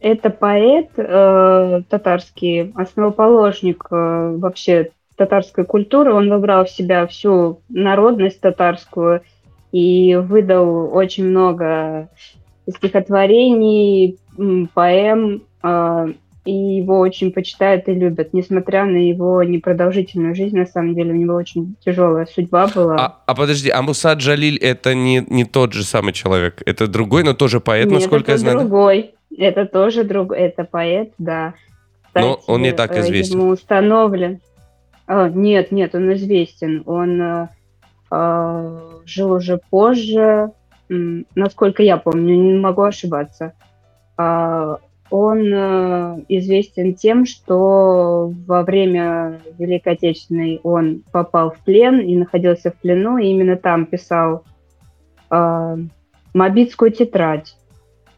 Это 0.02 0.30
поэт 0.30 0.88
э, 0.98 1.82
татарский, 1.90 2.72
основоположник 2.76 3.86
э, 3.92 4.36
вообще 4.38 4.92
татарской 5.18 5.66
культуры. 5.66 6.14
Он 6.14 6.30
выбрал 6.30 6.64
в 6.64 6.70
себя 6.70 7.06
всю 7.08 7.60
народность 7.70 8.40
татарскую 8.40 9.22
и 9.74 10.16
выдал 10.16 10.96
очень 10.96 11.26
много 11.26 12.08
стихотворений, 12.70 14.18
поэм, 14.74 15.44
э, 15.64 16.08
и 16.46 16.52
его 16.52 17.00
очень 17.00 17.32
почитают 17.32 17.88
и 17.88 17.94
любят, 17.94 18.34
несмотря 18.34 18.86
на 18.86 18.98
его 18.98 19.44
непродолжительную 19.44 20.36
жизнь, 20.36 20.58
на 20.58 20.66
самом 20.66 20.96
деле 20.96 21.12
у 21.12 21.16
него 21.16 21.36
очень 21.36 21.76
тяжелая 21.84 22.26
судьба 22.26 22.68
была. 22.68 22.96
А, 22.96 23.22
а 23.26 23.36
подожди, 23.36 23.70
а 23.70 23.82
Муса 23.82 24.14
Джалиль 24.14 24.58
это 24.58 24.96
не, 24.96 25.26
не 25.30 25.46
тот 25.46 25.74
же 25.74 25.84
самый 25.84 26.14
человек, 26.14 26.62
это 26.66 26.88
другой, 26.88 27.24
но 27.24 27.34
тоже 27.34 27.60
поэт, 27.60 27.86
Нет, 27.88 28.00
насколько 28.00 28.32
это 28.32 28.34
я 28.34 28.38
знаю. 28.38 28.60
другой. 28.60 29.14
Это 29.38 29.66
тоже 29.66 30.04
другой. 30.04 30.38
Это 30.40 30.64
поэт, 30.64 31.14
да. 31.18 31.54
Но 32.16 32.42
он 32.48 32.62
не 32.62 32.72
так 32.72 32.96
э, 32.96 33.02
известен. 33.02 33.40
Ему 33.40 33.50
установлен. 33.52 34.42
А, 35.08 35.30
нет, 35.30 35.72
нет, 35.72 35.96
он 35.96 36.12
известен. 36.14 36.84
Он 36.86 37.22
э, 37.22 37.48
э, 38.12 38.80
жил 39.06 39.32
уже 39.32 39.60
позже, 39.70 40.52
насколько 40.90 41.84
я 41.84 41.98
помню, 41.98 42.36
не 42.36 42.58
могу 42.58 42.82
ошибаться. 42.82 43.54
А, 44.18 44.80
он 45.10 45.54
э, 45.54 46.24
известен 46.30 46.94
тем, 46.94 47.26
что 47.26 48.32
во 48.46 48.64
время 48.64 49.42
Великой 49.58 49.94
Отечественной 49.94 50.60
он 50.64 51.04
попал 51.12 51.52
в 51.52 51.60
плен 51.60 52.00
и 52.00 52.16
находился 52.16 52.72
в 52.72 52.76
плену, 52.76 53.18
и 53.18 53.28
именно 53.28 53.56
там 53.56 53.86
писал 53.86 54.44
э, 55.32 55.78
«Мобитскую 56.34 56.92
тетрадь». 56.92 57.56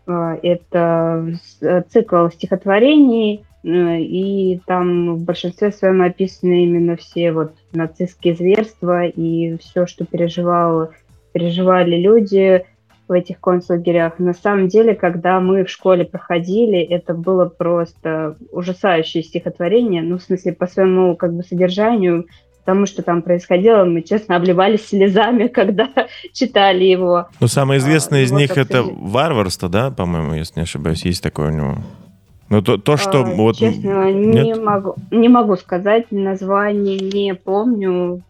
А, 0.07 0.37
Это 0.41 1.37
э, 1.61 1.83
цикл 1.89 2.27
стихотворений, 2.27 3.45
э, 3.63 3.99
и 3.99 4.59
там 4.65 5.15
в 5.15 5.23
большинстве 5.23 5.71
своем 5.71 6.01
описаны 6.01 6.63
именно 6.63 6.97
все 6.97 7.31
вот 7.31 7.53
нацистские 7.71 8.35
зверства 8.35 9.05
и 9.05 9.57
все, 9.57 9.85
что 9.85 10.05
переживал, 10.05 10.89
переживали 11.33 11.95
люди 11.97 12.65
в 13.11 13.13
этих 13.13 13.41
концлагерях. 13.41 14.19
На 14.19 14.33
самом 14.33 14.69
деле, 14.69 14.95
когда 14.95 15.41
мы 15.41 15.65
в 15.65 15.69
школе 15.69 16.05
проходили, 16.05 16.79
это 16.79 17.13
было 17.13 17.43
просто 17.45 18.37
ужасающее 18.53 19.21
стихотворение, 19.21 20.01
ну, 20.01 20.17
в 20.17 20.23
смысле, 20.23 20.53
по 20.53 20.65
своему 20.65 21.17
как 21.17 21.33
бы 21.33 21.43
содержанию, 21.43 22.27
потому 22.63 22.85
что 22.85 23.03
там 23.03 23.21
происходило, 23.21 23.83
мы, 23.83 24.01
честно, 24.01 24.37
обливались 24.37 24.87
слезами, 24.87 25.47
когда 25.47 25.89
читали 26.33 26.85
его. 26.85 27.27
Ну, 27.41 27.47
самое 27.47 27.79
известное 27.81 28.21
А, 28.21 28.23
из 28.23 28.31
вот 28.31 28.39
них 28.39 28.51
это 28.57 28.79
обсудим. 28.79 29.05
варварство, 29.07 29.67
да, 29.67 29.91
по-моему, 29.91 30.35
если 30.35 30.61
не 30.61 30.63
ошибаюсь, 30.63 31.03
есть 31.03 31.21
такое 31.21 31.51
у 31.51 31.53
него. 31.53 31.77
Ну, 32.47 32.61
то, 32.61 32.77
то 32.77 32.95
что 32.95 33.23
А, 33.23 33.23
вот... 33.23 33.57
Честно, 33.57 34.09
нет? 34.13 34.45
не 34.45 34.55
могу, 34.55 34.95
не 35.11 35.27
могу 35.27 35.57
сказать, 35.57 36.05
название 36.11 36.97
не 36.97 37.35
помню. 37.35 38.23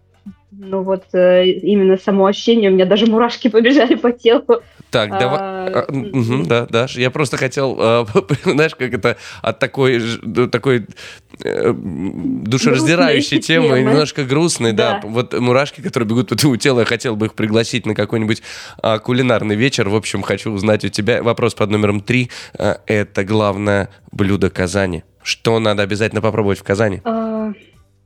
Ну 0.52 0.84
вот 0.84 1.06
э, 1.14 1.48
именно 1.48 1.98
само 1.98 2.26
ощущение, 2.26 2.70
у 2.70 2.74
меня 2.74 2.86
даже 2.86 3.06
мурашки 3.08 3.48
побежали 3.48 3.96
по 3.96 4.12
телу. 4.12 4.62
Так, 4.90 5.10
давай. 5.12 5.40
А, 5.40 5.62
А, 5.74 5.92
мгм, 5.92 6.46
да, 6.46 6.66
Даш, 6.66 6.98
я 6.98 7.10
просто 7.12 7.38
хотел, 7.38 7.78
э, 7.80 8.06
знаешь, 8.44 8.76
как 8.76 8.94
это 8.94 9.18
от 9.42 9.60
такой, 9.60 10.02
такой 10.52 10.88
э, 11.44 11.74
душераздирающей 11.74 13.40
темы, 13.40 13.68
темы. 13.68 13.80
немножко 13.82 14.24
грустной, 14.24 14.74
да. 14.74 15.00
Да. 15.02 15.08
Вот 15.08 15.40
мурашки, 15.40 15.82
которые 15.82 16.10
бегут 16.10 16.30
по 16.30 16.36
твоему 16.36 16.58
телу, 16.58 16.80
я 16.80 16.86
хотел 16.86 17.16
бы 17.16 17.28
их 17.28 17.34
пригласить 17.34 17.86
на 17.86 17.96
какой-нибудь 17.96 18.42
а, 18.82 19.00
кулинарный 19.00 19.56
вечер. 19.56 19.90
В 19.90 19.96
общем, 19.96 20.22
хочу 20.22 20.52
узнать 20.52 20.84
у 20.84 20.90
тебя 20.90 21.24
вопрос 21.24 21.54
под 21.54 21.70
номером 21.70 22.02
три. 22.02 22.30
А, 22.58 22.82
это 22.86 23.24
главное 23.24 23.90
блюдо 24.12 24.50
Казани. 24.50 25.04
Что 25.24 25.60
надо 25.60 25.84
обязательно 25.84 26.22
попробовать 26.22 26.60
в 26.60 26.64
Казани? 26.64 27.02
а, 27.06 27.54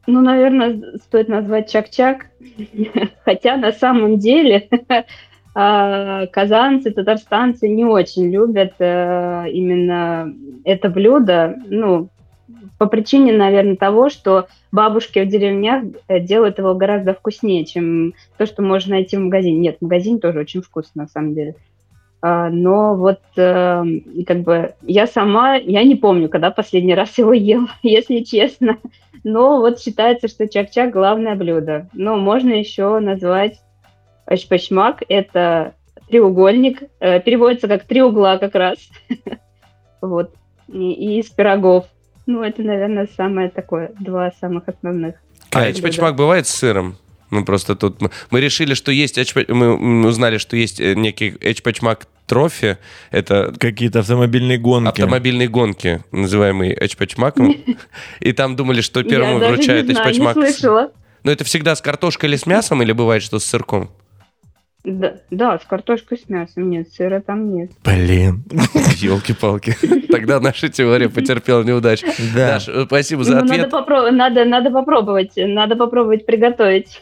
ну, 0.08 0.22
наверное, 0.22 0.98
стоит 0.98 1.28
назвать 1.28 1.72
чак-чак. 1.72 2.28
Хотя 3.26 3.58
на 3.58 3.72
самом 3.72 4.20
деле 4.20 4.70
а, 5.56 6.28
казанцы, 6.28 6.92
татарстанцы 6.92 7.68
не 7.68 7.86
очень 7.86 8.32
любят 8.32 8.74
э, 8.80 9.46
именно 9.52 10.34
это 10.64 10.90
блюдо. 10.90 11.56
Ну, 11.68 12.10
по 12.78 12.88
причине, 12.88 13.34
наверное, 13.34 13.76
того, 13.76 14.10
что 14.10 14.48
бабушки 14.72 15.20
в 15.20 15.28
деревнях 15.28 15.84
э, 16.08 16.20
делают 16.20 16.58
его 16.58 16.76
гораздо 16.76 17.14
вкуснее, 17.14 17.66
чем 17.66 18.14
то, 18.38 18.46
что 18.46 18.62
можно 18.62 18.96
найти 18.96 19.18
в 19.18 19.22
магазине. 19.22 19.58
Нет, 19.58 19.78
в 19.80 19.84
магазине 19.84 20.20
тоже 20.20 20.40
очень 20.40 20.62
вкусно, 20.62 21.04
на 21.04 21.08
самом 21.08 21.34
деле. 21.34 21.56
А, 22.22 22.50
Но 22.50 22.96
вот 22.96 23.22
э, 23.38 23.84
как 24.26 24.42
бы 24.42 24.74
я 24.82 25.08
сама, 25.08 25.56
я 25.56 25.84
не 25.84 25.96
помню, 25.96 26.28
когда 26.28 26.52
последний 26.52 26.96
раз 26.96 27.18
его 27.18 27.34
ела, 27.34 27.70
если 27.84 28.20
честно. 28.20 28.78
Но 29.26 29.60
вот 29.60 29.82
считается, 29.82 30.28
что 30.28 30.48
чак-чак 30.48 30.92
главное 30.92 31.34
блюдо. 31.34 31.90
Но 31.94 32.16
можно 32.16 32.54
еще 32.54 33.00
назвать 33.00 33.60
Ашпашмак. 34.28 35.02
Это 35.10 35.74
треугольник, 36.08 36.84
э, 37.00 37.20
переводится 37.22 37.68
как 37.68 37.86
три 37.86 38.04
угла 38.04 38.38
как 38.38 38.56
раз. 38.56 38.78
Вот. 40.02 40.36
И, 40.72 41.18
из 41.20 41.30
пирогов. 41.30 41.86
Ну, 42.28 42.44
это, 42.44 42.62
наверное, 42.62 43.08
самое 43.18 43.50
такое, 43.50 43.92
два 44.00 44.32
самых 44.40 44.68
основных. 44.68 45.16
А 45.52 45.62
Да, 45.62 45.72
эчпачмак 45.72 46.16
бывает 46.16 46.46
с 46.46 46.52
сыром? 46.52 46.98
Мы 47.32 47.44
просто 47.44 47.76
тут... 47.76 48.02
Мы, 48.30 48.40
решили, 48.40 48.76
что 48.76 48.92
есть... 48.92 49.18
Мы 49.48 50.06
узнали, 50.06 50.38
что 50.38 50.56
есть 50.56 50.80
э, 50.80 50.94
некий 50.94 51.36
эчпачмак 51.42 52.06
трофи. 52.26 52.78
Это 53.12 53.54
Какие-то 53.60 54.00
автомобильные 54.00 54.58
гонки. 54.58 54.90
автомобильные 54.90 55.48
гонки, 55.48 56.04
называемые 56.12 56.76
эчпачмаком. 56.80 57.56
И 58.20 58.32
там 58.34 58.56
думали, 58.56 58.82
что 58.82 59.04
первому 59.04 59.40
не 59.40 59.46
эчпачмак. 59.56 60.38
Но 61.24 61.32
это 61.32 61.44
всегда 61.44 61.76
с 61.76 61.82
картошкой 61.82 62.30
или 62.30 62.36
с 62.36 62.46
мясом, 62.46 62.84
или 62.84 62.92
бывает, 62.92 63.24
что 63.24 63.40
с 63.40 63.46
сырком? 63.46 63.90
Да, 64.84 65.16
да, 65.32 65.58
с 65.58 65.66
картошкой 65.66 66.20
с 66.20 66.30
мясом 66.30 66.70
нет, 66.70 66.94
сыра 66.94 67.20
там 67.20 67.52
нет. 67.56 67.72
Блин. 67.84 68.44
Елки-палки. 69.00 69.76
Тогда 70.12 70.40
наша 70.40 70.70
теория 70.70 71.10
потерпела 71.10 71.64
неудачу. 71.64 72.06
Да. 72.36 72.60
Даш, 72.60 72.70
спасибо 72.86 73.24
за 73.24 73.32
Ну, 73.38 73.42
надо, 73.46 73.54
ответ. 73.54 73.74
попро- 73.74 74.12
надо, 74.12 74.46
надо 74.46 74.70
попробовать, 74.70 75.32
надо 75.38 75.76
попробовать 75.76 76.28
приготовить. 76.28 77.02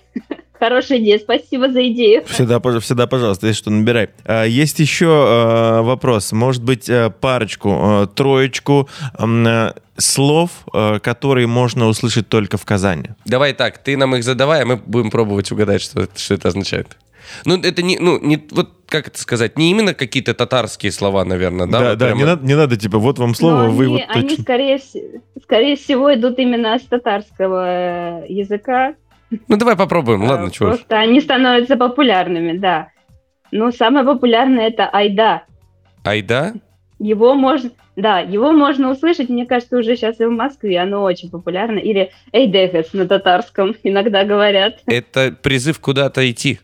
Хорошая 0.59 0.99
идея, 0.99 1.19
спасибо 1.19 1.69
за 1.71 1.87
идею. 1.89 2.23
Всегда, 2.25 2.59
всегда, 2.79 3.07
пожалуйста, 3.07 3.47
если 3.47 3.61
что, 3.61 3.71
набирай. 3.71 4.09
А, 4.25 4.43
Есть 4.45 4.79
еще 4.79 5.05
э, 5.07 5.81
вопрос. 5.81 6.31
Может 6.31 6.63
быть, 6.63 6.87
э, 6.87 7.09
парочку, 7.09 7.69
э, 8.03 8.07
троечку 8.15 8.87
слов, 9.97 10.49
которые 11.03 11.45
можно 11.47 11.87
услышать 11.87 12.27
только 12.27 12.57
в 12.57 12.65
Казани. 12.65 13.09
Давай 13.25 13.53
так, 13.53 13.77
ты 13.77 13.95
нам 13.95 14.15
их 14.15 14.23
задавай, 14.23 14.63
а 14.63 14.65
мы 14.65 14.77
будем 14.77 15.11
пробовать 15.11 15.51
угадать, 15.51 15.81
что, 15.83 16.01
это- 16.01 16.17
что 16.19 16.33
это 16.33 16.47
означает. 16.47 16.97
Ну, 17.45 17.57
это 17.61 17.81
не, 17.81 17.97
ну, 17.99 18.19
не, 18.19 18.41
вот, 18.51 18.71
как 18.87 19.07
это 19.07 19.19
сказать, 19.19 19.57
не 19.57 19.71
именно 19.71 19.93
какие-то 19.93 20.33
татарские 20.33 20.91
слова, 20.91 21.23
наверное, 21.25 21.67
да? 21.67 21.79
Да, 21.79 21.89
вот 21.91 21.97
да, 21.97 22.05
прямо? 22.07 22.19
не, 22.19 22.25
надо, 22.25 22.45
не 22.45 22.55
надо, 22.55 22.75
типа, 22.77 22.97
вот 22.99 23.19
вам 23.19 23.35
слово, 23.35 23.63
Но 23.65 23.71
вы 23.71 23.85
они, 23.85 23.93
вот 23.93 24.01
они 24.09 24.29
точно... 24.29 24.43
скорее, 24.43 24.75
вс- 24.77 25.21
скорее 25.43 25.75
всего 25.75 26.13
идут 26.13 26.39
именно 26.39 26.77
с 26.77 26.83
татарского 26.83 28.23
языка. 28.27 28.95
Ну, 29.47 29.57
давай 29.57 29.75
попробуем, 29.75 30.23
ладно, 30.23 30.47
Э, 30.47 30.51
чего 30.51 30.67
ж. 30.67 30.75
Просто 30.75 30.97
они 30.97 31.19
становятся 31.21 31.75
популярными, 31.75 32.57
да. 32.57 32.89
Ну, 33.51 33.71
самое 33.71 34.05
популярное 34.05 34.67
это 34.67 34.87
айда. 34.87 35.43
Айда? 36.03 36.53
Его 36.99 37.33
можно, 37.35 37.71
да, 37.95 38.19
его 38.19 38.51
можно 38.51 38.89
услышать, 38.91 39.29
мне 39.29 39.45
кажется, 39.45 39.77
уже 39.77 39.95
сейчас 39.95 40.19
и 40.19 40.25
в 40.25 40.31
Москве, 40.31 40.79
оно 40.79 41.03
очень 41.03 41.29
популярно. 41.29 41.79
Или 41.79 42.11
эйдехес 42.31 42.93
на 42.93 43.07
татарском 43.07 43.75
иногда 43.83 44.23
говорят. 44.23 44.79
Это 44.85 45.31
призыв 45.31 45.79
куда-то 45.79 46.29
идти. 46.29 46.59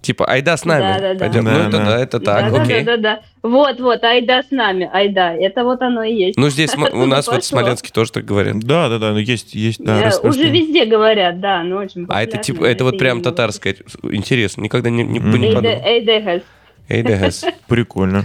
Типа, 0.00 0.24
айда 0.24 0.56
с 0.56 0.64
нами. 0.64 0.80
Да-да-да. 0.80 1.18
Пойдем. 1.18 1.44
Да, 1.44 1.50
ну, 1.50 1.58
это 1.58 1.70
да. 1.70 1.84
да, 1.84 1.98
это 1.98 2.20
так, 2.20 2.52
да, 2.52 2.62
окей. 2.62 2.84
да, 2.84 2.96
да, 2.96 3.02
да. 3.02 3.20
Вот, 3.42 3.80
вот, 3.80 4.02
айда 4.02 4.42
с 4.42 4.50
нами, 4.50 4.88
айда. 4.90 5.34
Это 5.34 5.62
вот 5.62 5.82
оно 5.82 6.02
и 6.02 6.14
есть. 6.14 6.38
Ну, 6.38 6.48
здесь 6.48 6.74
у 6.74 6.78
нас 7.06 7.26
вот 7.26 7.42
в. 7.42 7.46
Смоленске 7.46 7.90
тоже 7.92 8.12
так 8.12 8.24
говорят. 8.24 8.60
Да, 8.60 8.88
да, 8.88 8.98
да, 8.98 9.12
ну 9.12 9.18
есть, 9.18 9.54
есть, 9.54 9.84
да, 9.84 10.10
Э, 10.10 10.26
Уже 10.28 10.48
везде 10.48 10.86
говорят, 10.86 11.40
да, 11.40 11.62
но 11.62 11.76
очень 11.76 12.06
А 12.08 12.22
это 12.22 12.38
типа, 12.38 12.64
это 12.64 12.84
вот 12.84 12.98
прям 12.98 13.22
татарское. 13.22 13.76
Интересно, 14.02 14.62
никогда 14.62 14.88
не, 14.88 15.04
подумал. 15.20 15.62
Эйдехес. 15.64 16.42
Эйдэгас. 16.88 17.44
Прикольно. 17.68 18.24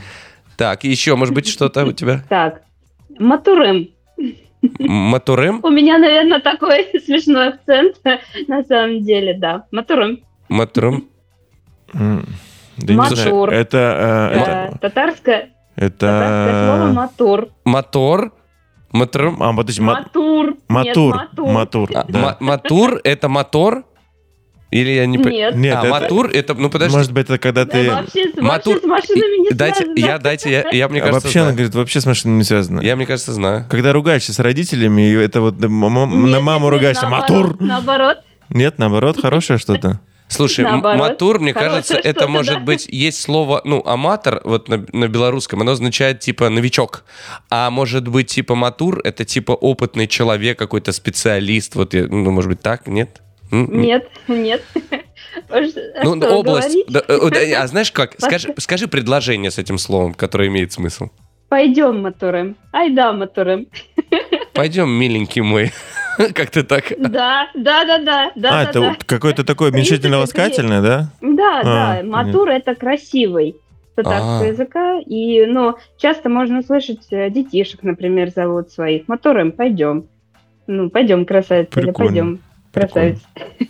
Так, 0.57 0.83
еще, 0.85 1.15
может 1.15 1.33
быть, 1.33 1.47
что-то 1.47 1.85
у 1.85 1.91
тебя? 1.91 2.23
Так, 2.29 2.61
Матурым. 3.19 3.89
Матурым? 4.79 5.59
У 5.63 5.69
меня, 5.69 5.97
наверное, 5.97 6.39
такой 6.39 6.87
смешной 7.05 7.49
акцент, 7.49 7.97
на 8.47 8.63
самом 8.63 9.03
деле, 9.03 9.35
да. 9.37 9.65
Матурым. 9.71 10.23
Матурым? 10.49 11.07
Да 11.93 12.93
не 12.93 13.15
знаю, 13.15 13.45
это... 13.45 13.77
э, 13.77 14.37
Э, 14.37 14.41
это- 14.41 14.77
Татарское, 14.79 15.49
татарское 15.75 16.65
слово 16.65 16.85
Это... 16.87 16.93
матур. 16.93 17.47
Мотор? 17.63 18.31
Матурым? 18.91 19.43
А, 19.43 19.53
подожди, 19.53 19.81
ма- 19.81 19.93
Матур. 19.93 20.45
Нет, 20.47 20.57
матур. 20.69 21.15
Матур, 21.47 21.89
А, 21.95 22.05
да. 22.07 22.37
Матур 22.39 23.01
это 23.03 23.27
мотор? 23.29 23.83
Или 24.71 24.89
я 24.91 25.05
не 25.05 25.17
понимаю? 25.17 25.51
Нет. 25.53 25.55
Нет, 25.55 25.75
а, 25.75 25.79
это- 25.81 25.89
матур 25.89 26.29
это, 26.29 26.53
ну 26.53 26.69
подожди. 26.69 26.95
Может 26.97 27.11
быть, 27.13 27.25
это 27.25 27.37
когда 27.37 27.65
Да, 27.65 27.71
ты... 27.71 27.89
вообще, 27.91 28.29
с- 28.29 28.33
Матур- 28.37 28.41
вообще 28.41 28.79
с 28.79 28.83
машинами 28.83 29.41
не 29.49 29.49
дайте, 29.51 29.83
связано. 29.85 30.05
я, 30.05 30.17
дайте, 30.17 30.51
я, 30.51 30.69
я 30.71 30.87
мне 30.89 30.99
А 31.01 31.05
кажется, 31.05 31.27
вообще, 31.27 31.39
она 31.39 31.45
знаю. 31.47 31.55
говорит, 31.57 31.75
вообще 31.75 32.01
с 32.01 32.05
машиной 32.05 32.35
не 32.37 32.43
связано. 32.43 32.81
Я, 32.81 32.95
мне 32.95 33.05
кажется, 33.05 33.31
знаю. 33.31 33.65
Когда 33.69 33.93
ругаешься 33.93 34.33
с 34.33 34.39
родителями, 34.39 35.01
и 35.03 35.13
это 35.13 35.39
вот 35.41 35.59
на 35.59 35.65
м- 35.65 36.23
Нет, 36.25 36.31
на 36.31 36.39
маму 36.41 36.65
нет, 36.65 36.73
ругаешься, 36.73 37.07
наоборот, 37.07 37.29
матур. 37.51 37.57
Наоборот. 37.61 38.17
Нет, 38.49 38.77
наоборот, 38.79 39.21
хорошее 39.21 39.59
что-то. 39.59 39.99
Слушай, 40.27 40.65
Наоборот. 40.65 40.99
матур, 40.99 41.39
мне 41.39 41.53
кажется, 41.53 41.95
это 41.95 42.09
что-то, 42.09 42.27
может 42.27 42.55
да. 42.55 42.59
быть, 42.61 42.87
есть 42.87 43.21
слово, 43.21 43.61
ну, 43.63 43.83
аматор, 43.85 44.41
вот 44.43 44.67
на, 44.69 44.83
на 44.91 45.07
белорусском, 45.07 45.61
оно 45.61 45.73
означает, 45.73 46.19
типа, 46.19 46.49
новичок. 46.49 47.05
А 47.49 47.69
может 47.69 48.07
быть, 48.07 48.27
типа, 48.27 48.55
матур, 48.55 48.99
это, 49.03 49.23
типа, 49.23 49.51
опытный 49.51 50.07
человек, 50.07 50.57
какой-то 50.57 50.91
специалист, 50.91 51.75
вот, 51.75 51.93
ну, 51.93 52.31
может 52.31 52.49
быть, 52.49 52.61
так, 52.61 52.87
нет? 52.87 53.21
Нет, 53.51 54.09
нет. 54.27 54.63
Уж, 55.49 55.69
Ну, 56.03 56.15
что 56.17 56.37
область... 56.37 56.77
да, 56.87 57.03
э, 57.07 57.29
да, 57.29 57.61
а 57.61 57.67
знаешь 57.67 57.91
как? 57.91 58.15
Скажи, 58.17 58.53
скажи 58.57 58.87
предложение 58.87 59.51
с 59.51 59.57
этим 59.57 59.77
словом, 59.77 60.13
которое 60.13 60.47
имеет 60.47 60.71
смысл. 60.71 61.09
Пойдем, 61.49 62.01
Матурым. 62.01 62.57
Айда, 62.71 63.13
Матурым. 63.13 63.67
Пойдем, 64.53 64.89
миленький 64.89 65.41
мой. 65.41 65.71
Как 66.33 66.49
ты 66.49 66.63
так? 66.63 66.91
Да, 66.97 67.47
да, 67.55 67.85
да, 67.85 67.97
да, 67.99 68.31
да, 68.35 68.49
А, 68.49 68.63
да, 68.63 68.69
это 68.69 68.79
да. 68.81 68.89
вот 68.89 69.03
какое-то 69.03 69.43
такое 69.43 69.71
Принцип 69.71 69.91
уменьшительно-ласкательное, 69.93 70.81
да? 70.81 71.09
Да, 71.21 71.59
А, 71.61 71.63
да, 71.63 72.03
матур 72.07 72.49
это 72.49 72.75
красивый 72.75 73.55
татарского 73.95 74.41
А. 74.41 74.45
языка. 74.47 74.99
И, 75.05 75.45
ну, 75.45 75.75
часто 75.97 76.29
можно 76.29 76.59
услышать 76.59 77.07
э, 77.11 77.29
детишек, 77.29 77.83
например, 77.83 78.29
зовут 78.35 78.71
своих. 78.71 79.07
Матурым, 79.07 79.51
пойдем. 79.51 80.05
Ну, 80.67 80.89
пойдем, 80.89 81.25
красавица, 81.25 81.79
или 81.79 81.85
Прикольно. 81.87 82.09
пойдем, 82.09 82.39
Прикольно. 82.73 83.17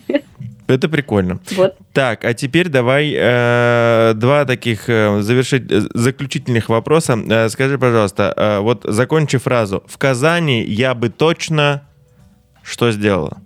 красавица. 0.04 0.24
Это 0.68 0.88
прикольно. 0.88 1.38
Вот. 1.52 1.76
Так, 1.92 2.24
а 2.24 2.34
теперь 2.34 2.68
давай 2.68 3.14
э, 3.16 4.14
два 4.16 4.44
таких 4.44 4.88
э, 4.88 5.20
завершить, 5.20 5.70
э, 5.70 5.82
заключительных 5.94 6.68
вопроса. 6.68 7.16
Э, 7.28 7.48
скажи, 7.50 7.78
пожалуйста, 7.78 8.34
э, 8.36 8.58
вот 8.58 8.80
закончи 8.82 9.38
фразу. 9.38 9.84
В 9.86 9.96
Казани 9.96 10.64
я 10.64 10.94
бы 10.94 11.08
точно 11.08 11.82
что 12.66 12.90
сделала? 12.90 13.38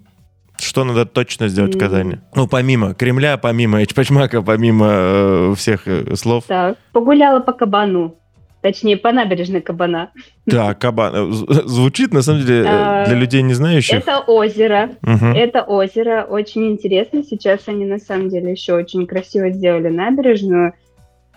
Что 0.59 0.85
надо 0.85 1.07
точно 1.07 1.49
сделать 1.49 1.75
в. 1.75 1.79
Казани? 1.79 2.17
Ну, 2.35 2.47
помимо 2.47 2.95
Кремля, 2.95 3.37
помимо 3.39 3.83
Эчпачмака, 3.83 4.43
помимо 4.43 4.87
э, 4.91 5.55
всех 5.57 5.87
э, 5.89 6.15
слов. 6.17 6.45
Так, 6.47 6.77
погуляла 6.93 7.41
по 7.41 7.53
кабану. 7.53 8.17
Точнее, 8.63 8.99
по 8.99 9.11
набережной 9.11 9.63
кабана. 9.63 10.11
Да, 10.45 10.75
кабан. 10.75 11.15
Э, 11.15 11.33
з- 11.33 11.67
Звучит, 11.67 12.13
на 12.13 12.21
самом 12.21 12.43
деле, 12.45 12.61
э, 12.61 12.67
А, 12.69 13.07
для 13.07 13.17
людей 13.17 13.41
не 13.43 13.55
знающих. 13.55 13.99
Это 14.01 14.19
озеро. 14.19 14.91
Это 15.35 15.63
озеро 15.63 16.27
очень 16.29 16.69
интересно. 16.73 17.23
Сейчас 17.23 17.61
они 17.69 17.87
на 17.87 17.99
самом 17.99 18.29
деле 18.29 18.51
еще 18.53 18.75
очень 18.75 19.07
красиво 19.07 19.49
сделали 19.51 19.89
набережную. 19.89 20.75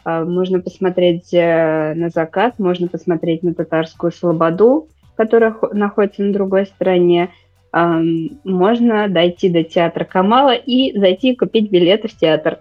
А, 0.04 0.26
Можно 0.26 0.60
посмотреть 0.60 1.34
э, 1.34 1.94
на 1.96 2.10
закат, 2.10 2.60
можно 2.60 2.90
посмотреть 2.90 3.42
на 3.42 3.54
татарскую 3.54 4.12
слободу, 4.12 4.90
которая 5.16 5.52
хо- 5.52 5.70
находится 5.74 6.24
на 6.24 6.34
другой 6.34 6.66
стороне. 6.66 7.30
Можно 7.74 9.08
дойти 9.10 9.50
до 9.50 9.64
театра 9.64 10.06
Камала 10.06 10.54
и 10.54 10.98
зайти 10.98 11.32
и 11.32 11.36
купить 11.36 11.72
билеты 11.72 12.08
в 12.08 12.16
театр. 12.16 12.60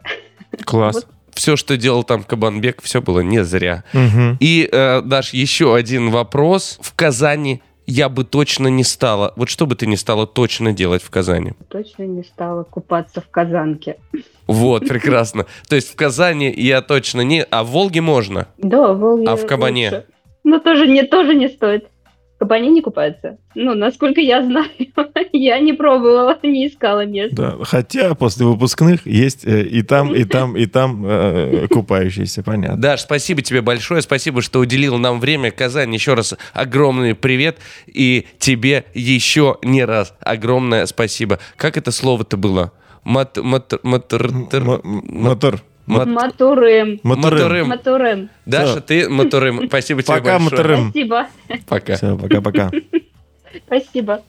Класс. 0.64 0.94
Вот. 0.94 1.06
Все, 1.34 1.56
что 1.56 1.76
делал 1.76 2.04
там 2.04 2.24
Кабанбек, 2.24 2.82
все 2.82 3.00
было 3.00 3.20
не 3.20 3.42
зря. 3.44 3.84
Мгм. 3.92 4.36
И, 4.40 4.68
э, 4.70 5.00
Даш, 5.02 5.32
еще 5.32 5.74
один 5.74 6.10
вопрос. 6.10 6.78
В 6.82 6.94
Казани 6.94 7.62
я 7.86 8.08
бы 8.08 8.24
точно 8.24 8.68
не 8.68 8.84
стала. 8.84 9.32
Вот 9.36 9.48
что 9.48 9.66
бы 9.66 9.74
ты 9.74 9.86
не 9.86 9.96
стала 9.96 10.26
точно 10.26 10.72
делать 10.72 11.02
в 11.02 11.10
Казани? 11.10 11.52
Точно 11.68 12.04
не 12.04 12.22
стала 12.22 12.64
купаться 12.64 13.20
в 13.20 13.28
Казанке. 13.28 13.96
Вот, 14.46 14.86
прекрасно. 14.86 15.46
То 15.68 15.76
есть 15.76 15.90
в 15.90 15.96
Казани 15.96 16.52
я 16.54 16.80
точно 16.82 17.22
не... 17.22 17.42
А 17.42 17.64
в 17.64 17.68
Волге 17.68 18.00
можно? 18.00 18.46
Да, 18.58 18.92
в 18.92 18.98
Волге 18.98 19.26
А 19.26 19.36
в 19.36 19.46
Кабане? 19.46 20.04
Ну, 20.44 20.58
тоже 20.60 20.86
не, 20.86 21.02
тоже 21.02 21.34
не 21.34 21.48
стоит. 21.48 21.86
В 22.42 22.44
Кабане 22.44 22.70
не 22.70 22.82
купаются. 22.82 23.38
Ну, 23.54 23.76
насколько 23.76 24.20
я 24.20 24.42
знаю, 24.42 24.68
я 25.32 25.60
не 25.60 25.72
пробовала, 25.74 26.36
не 26.42 26.66
искала 26.66 27.06
мест. 27.06 27.34
Да, 27.34 27.54
хотя 27.62 28.16
после 28.16 28.46
выпускных 28.46 29.06
есть 29.06 29.46
э, 29.46 29.62
и 29.62 29.82
там, 29.82 30.12
и 30.12 30.24
там, 30.24 30.56
и 30.56 30.66
там 30.66 31.04
э, 31.06 31.68
купающиеся, 31.70 32.42
понятно. 32.42 32.78
Даш, 32.78 33.02
спасибо 33.02 33.42
тебе 33.42 33.60
большое. 33.62 34.02
Спасибо, 34.02 34.42
что 34.42 34.58
уделил 34.58 34.98
нам 34.98 35.20
время. 35.20 35.52
Казань, 35.52 35.94
еще 35.94 36.14
раз 36.14 36.34
огромный 36.52 37.14
привет. 37.14 37.58
И 37.86 38.26
тебе 38.40 38.86
еще 38.92 39.58
не 39.62 39.84
раз 39.84 40.12
огромное 40.18 40.86
спасибо. 40.86 41.38
Как 41.54 41.76
это 41.76 41.92
слово-то 41.92 42.36
было? 42.36 42.72
Мат, 43.04 43.36
мат, 43.36 43.72
матр- 43.84 44.48
тр- 44.50 44.80
М- 44.84 44.98
м- 44.98 45.04
Мотор. 45.08 45.62
Мат- 45.86 46.08
Матурым. 46.08 47.00
Моторым. 47.02 47.32
Моторым. 47.38 47.68
Матурым. 47.68 48.30
Даша, 48.46 48.80
ты 48.80 49.08
моторым. 49.08 49.66
Спасибо 49.68 50.02
тебе 50.02 50.14
Пока, 50.16 50.38
большое. 50.38 50.50
моторым. 50.50 50.90
Спасибо. 50.90 51.26
Пока. 51.68 51.96
Все, 51.96 52.16
пока-пока. 52.16 52.70
Спасибо. 53.66 54.22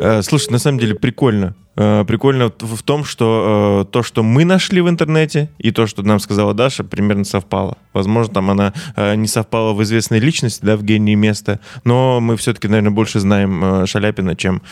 Э, 0.00 0.22
Слушай, 0.22 0.50
на 0.52 0.58
самом 0.58 0.78
деле 0.78 0.94
прикольно. 0.94 1.54
Э, 1.76 2.04
Прикольно 2.06 2.50
в 2.58 2.82
том, 2.82 3.04
что 3.04 3.84
э, 3.86 3.92
то, 3.92 4.02
что 4.02 4.22
мы 4.22 4.44
нашли 4.44 4.80
в 4.80 4.88
интернете, 4.88 5.50
и 5.58 5.70
то, 5.72 5.86
что 5.86 6.02
нам 6.02 6.18
сказала 6.20 6.54
Даша, 6.54 6.84
примерно 6.84 7.24
совпало. 7.24 7.76
Возможно, 7.92 8.32
там 8.32 8.50
она 8.50 8.72
не 9.16 9.26
совпала 9.26 9.72
в 9.74 9.82
известной 9.82 10.20
личности, 10.20 10.64
да, 10.64 10.76
в 10.76 10.82
гении 10.84 11.14
места, 11.14 11.60
но 11.84 12.18
мы 12.20 12.36
все-таки, 12.36 12.66
наверное, 12.68 12.92
больше 12.92 13.20
знаем 13.20 13.86
Шаляпина, 13.86 14.36
чем 14.36 14.62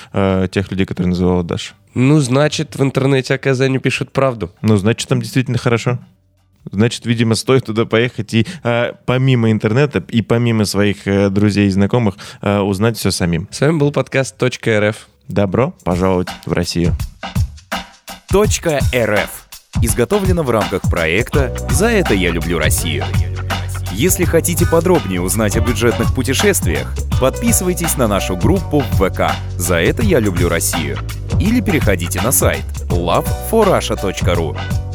тех 0.50 0.70
людей, 0.70 0.86
которые 0.86 1.10
называла 1.10 1.42
Даша. 1.42 1.74
Ну, 1.94 2.20
значит, 2.20 2.76
в 2.76 2.82
интернете 2.82 3.34
о 3.34 3.38
Казани 3.38 3.78
пишут 3.78 4.12
правду. 4.12 4.50
Ну, 4.62 4.76
значит, 4.76 5.08
там 5.08 5.20
действительно 5.20 5.58
хорошо. 5.58 5.98
Значит, 6.72 7.06
видимо, 7.06 7.34
стоит 7.34 7.66
туда 7.66 7.84
поехать 7.84 8.34
и 8.34 8.46
э, 8.62 8.92
помимо 9.06 9.50
интернета 9.50 10.04
и 10.08 10.22
помимо 10.22 10.64
своих 10.64 11.06
э, 11.06 11.30
друзей 11.30 11.68
и 11.68 11.70
знакомых 11.70 12.16
э, 12.40 12.58
узнать 12.58 12.96
все 12.96 13.10
самим. 13.10 13.48
С 13.50 13.60
вами 13.60 13.78
был 13.78 13.92
подкаст 13.92 14.36
.рф. 14.42 15.08
Добро 15.28 15.74
пожаловать 15.84 16.28
в 16.46 16.52
Россию. 16.52 16.94
.рф. 18.32 19.48
Изготовлено 19.82 20.42
в 20.42 20.50
рамках 20.50 20.82
проекта 20.82 21.54
«За 21.70 21.86
это 21.86 22.14
я 22.14 22.30
люблю 22.30 22.58
Россию». 22.58 23.04
Если 23.92 24.24
хотите 24.24 24.66
подробнее 24.66 25.20
узнать 25.20 25.56
о 25.56 25.60
бюджетных 25.60 26.14
путешествиях, 26.14 26.94
подписывайтесь 27.20 27.96
на 27.96 28.06
нашу 28.06 28.36
группу 28.36 28.80
в 28.80 29.08
ВК 29.08 29.32
«За 29.56 29.76
это 29.76 30.02
я 30.02 30.20
люблю 30.20 30.48
Россию» 30.48 30.98
или 31.40 31.60
переходите 31.60 32.20
на 32.20 32.32
сайт 32.32 32.64
loveforrussia.ru. 32.90 34.87